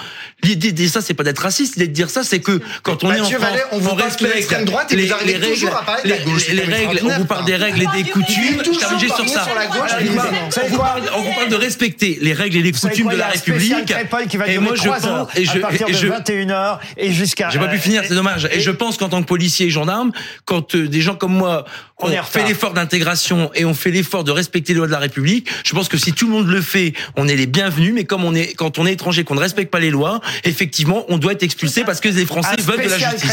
L'idée 0.42 0.72
de 0.72 0.86
ça, 0.86 1.00
c'est 1.02 1.14
pas 1.14 1.22
d'être 1.22 1.40
raciste. 1.40 1.76
L'idée 1.76 1.88
de 1.88 1.92
dire 1.92 2.08
ça, 2.08 2.22
c'est 2.24 2.40
que 2.40 2.60
quand 2.82 3.04
on 3.04 3.12
est 3.12 3.20
en 3.20 3.24
France, 3.28 3.42
on 3.72 3.78
vous 3.78 3.94
parle 3.96 4.16
de 4.16 4.26
l'extrême 4.26 4.64
droite 4.64 4.92
et 4.92 4.96
vous 5.06 5.12
arrivez 5.12 5.50
toujours 5.52 5.76
à 5.76 5.82
parler 5.84 6.02
de 6.04 6.08
la 6.08 6.16
les- 6.18 6.24
gauche. 6.24 6.48
Les 6.48 6.62
règles, 6.62 7.00
on 7.04 7.18
vous 7.18 7.24
parle 7.26 7.44
des 7.44 7.56
règles 7.56 7.82
et 7.82 8.02
des 8.02 8.08
coutumes. 8.10 8.58
Je 8.58 8.62
Toujours 8.64 8.78
termine 8.80 9.00
juste 9.00 9.14
sur 9.16 9.24
parler 9.24 9.32
ça. 9.32 9.44
sur 9.44 9.54
la 9.54 9.66
gauche, 9.66 9.90
On 9.94 9.98
les 10.02 10.08
vous 10.08 10.16
parle- 10.78 11.02
on 11.16 11.20
vous 11.20 11.30
on 11.44 11.48
de 11.50 11.56
respecter 11.56 12.18
les 12.22 12.32
règles 12.32 12.56
et 12.58 12.62
les 12.62 12.72
coutumes 12.72 13.10
de 13.10 13.16
la 13.16 13.28
République. 13.28 13.84
Crépol 13.86 14.26
qui 14.26 14.36
va 14.36 14.48
Et 14.48 14.58
moi, 14.58 14.74
je 14.76 14.82
3 14.82 15.06
heures, 15.06 15.26
pense, 15.26 15.36
et 15.36 15.44
je, 15.44 15.50
à 15.58 15.60
partir 15.60 15.88
et 15.88 15.92
de 15.92 15.96
je, 15.96 16.06
21h 16.06 16.78
et 16.96 17.12
jusqu'à... 17.12 17.50
j'ai 17.50 17.58
pas 17.58 17.68
pu 17.68 17.78
finir, 17.78 18.02
c'est 18.06 18.14
dommage. 18.14 18.48
Et 18.52 18.60
je 18.60 18.70
pense 18.70 18.96
qu'en 18.96 19.08
tant 19.08 19.20
que 19.22 19.26
policier 19.28 19.66
et 19.66 19.70
gendarme, 19.70 20.12
quand 20.44 20.74
euh, 20.74 20.88
des 20.88 21.00
gens 21.00 21.16
comme 21.16 21.32
moi 21.34 21.64
On 21.98 22.08
fait 22.22 22.44
l'effort 22.46 22.72
d'intégration 22.72 23.50
et 23.54 23.64
ont 23.64 23.74
fait 23.74 23.90
l'effort 23.90 24.24
de 24.24 24.30
respecter 24.32 24.72
les 24.72 24.78
lois 24.78 24.88
de 24.92 24.96
la 24.96 25.00
République, 25.00 25.48
je 25.64 25.72
pense 25.74 25.88
que 25.88 25.96
si 25.96 26.12
tout 26.12 26.26
le 26.26 26.32
monde 26.32 26.48
le 26.48 26.60
fait, 26.60 26.92
on 27.16 27.26
est 27.26 27.36
les 27.36 27.46
bienvenus. 27.46 27.94
Mais 27.94 28.04
comme 28.04 28.24
on 28.24 28.34
est, 28.34 28.54
quand 28.54 28.78
on 28.78 28.86
est 28.86 28.92
étranger, 28.92 29.24
qu'on 29.24 29.34
ne 29.34 29.40
respecte 29.40 29.70
pas 29.70 29.80
les 29.80 29.90
lois, 29.90 30.20
effectivement, 30.44 31.04
on 31.08 31.18
doit 31.18 31.32
être 31.32 31.42
expulsé 31.42 31.84
parce 31.84 32.00
que 32.00 32.08
les 32.08 32.26
Français 32.26 32.56
veulent 32.60 32.84
de 32.84 32.90
la 32.90 32.98
justice. 32.98 33.30